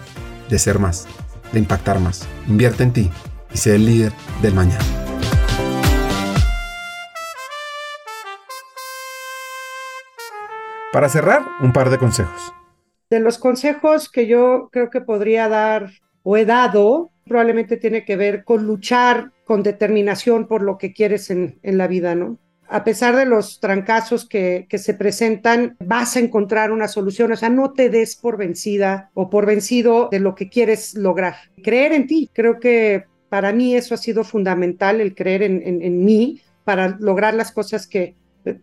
[0.50, 1.06] de ser más,
[1.52, 2.26] de impactar más.
[2.46, 3.10] Invierte en ti
[3.52, 4.12] y sé el líder
[4.42, 5.03] del mañana.
[10.94, 12.54] Para cerrar, un par de consejos.
[13.10, 15.90] De los consejos que yo creo que podría dar
[16.22, 21.30] o he dado, probablemente tiene que ver con luchar con determinación por lo que quieres
[21.30, 22.38] en, la vida, ¿no?
[22.68, 27.32] A pesar de los trancazos que, se presentan, vas a encontrar una solución.
[27.32, 31.34] O sea, no te des por vencida o por vencido de lo que quieres lograr.
[31.64, 32.30] Creer en ti.
[32.32, 37.50] Creo que para mí eso ha sido fundamental, el creer en mí para lograr las
[37.50, 38.14] cosas que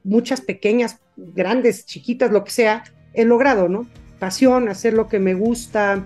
[0.04, 3.88] muchas pequeñas, grandes, chiquitas, lo que sea, he logrado, ¿no?
[4.22, 6.06] pasión, hacer lo que me gusta.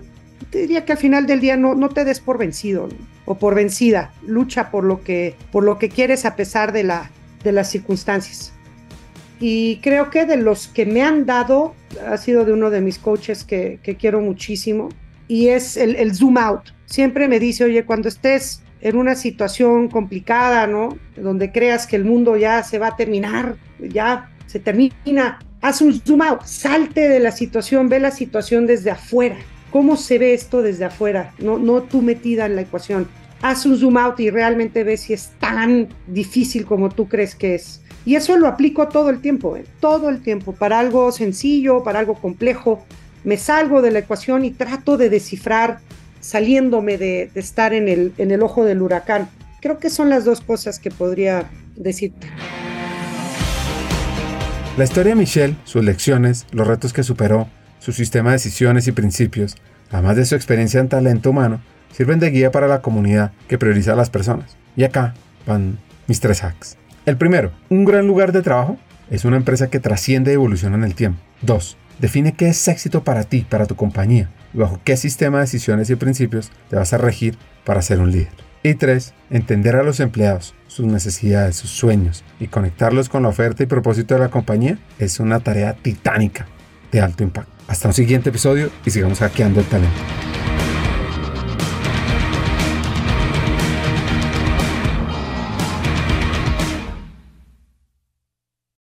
[0.50, 2.88] Te diría que al final del día no, no te des por vencido
[3.26, 4.10] o por vencida.
[4.26, 7.10] Lucha por lo, que, por lo que quieres a pesar de la,
[7.44, 8.54] de las circunstancias.
[9.38, 11.74] Y creo que de los que me han dado,
[12.06, 14.88] ha sido de uno de mis coaches que, que quiero muchísimo,
[15.28, 16.70] y es el, el, zoom out.
[16.86, 20.96] Siempre me dice, oye, cuando estés en una situación complicada, ¿no?
[21.16, 26.00] Donde creas que el mundo ya se va a terminar, ya se termina, haz un
[26.00, 29.36] zoom out, salte de la situación, ve la situación desde afuera.
[29.70, 31.32] ¿Cómo se ve esto desde afuera?
[31.38, 33.08] No, no tú metida en la ecuación.
[33.42, 37.56] Haz un zoom out y realmente ve si es tan difícil como tú crees que
[37.56, 37.82] es.
[38.06, 39.64] Y eso lo aplico todo el tiempo, ¿eh?
[39.80, 42.86] todo el tiempo, para algo sencillo, para algo complejo.
[43.24, 45.80] Me salgo de la ecuación y trato de descifrar
[46.26, 49.28] saliéndome de, estar en el, en el ojo del huracán.
[49.60, 52.26] Creo que son las dos cosas que podría decirte.
[54.76, 57.48] La historia de Michelle, sus lecciones, los retos que superó,
[57.78, 59.54] su sistema de decisiones y principios,
[59.90, 61.60] además de su experiencia en talento humano,
[61.92, 64.56] sirven de guía para la comunidad que prioriza a las personas.
[64.76, 65.14] Y acá
[65.46, 66.76] van mis tres hacks.
[67.06, 68.78] El primero, un gran lugar de trabajo
[69.10, 71.20] es una empresa que trasciende y evoluciona en el tiempo.
[71.42, 71.76] 2.
[72.00, 75.96] Define qué es éxito para ti, para tu compañía, bajo qué sistema de decisiones y
[75.96, 78.32] principios te vas a regir para ser un líder.
[78.62, 79.14] Y 3.
[79.30, 84.14] Entender a los empleados, sus necesidades, sus sueños y conectarlos con la oferta y propósito
[84.14, 86.46] de la compañía es una tarea titánica
[86.90, 87.52] de alto impacto.
[87.68, 90.35] Hasta un siguiente episodio y sigamos hackeando el talento.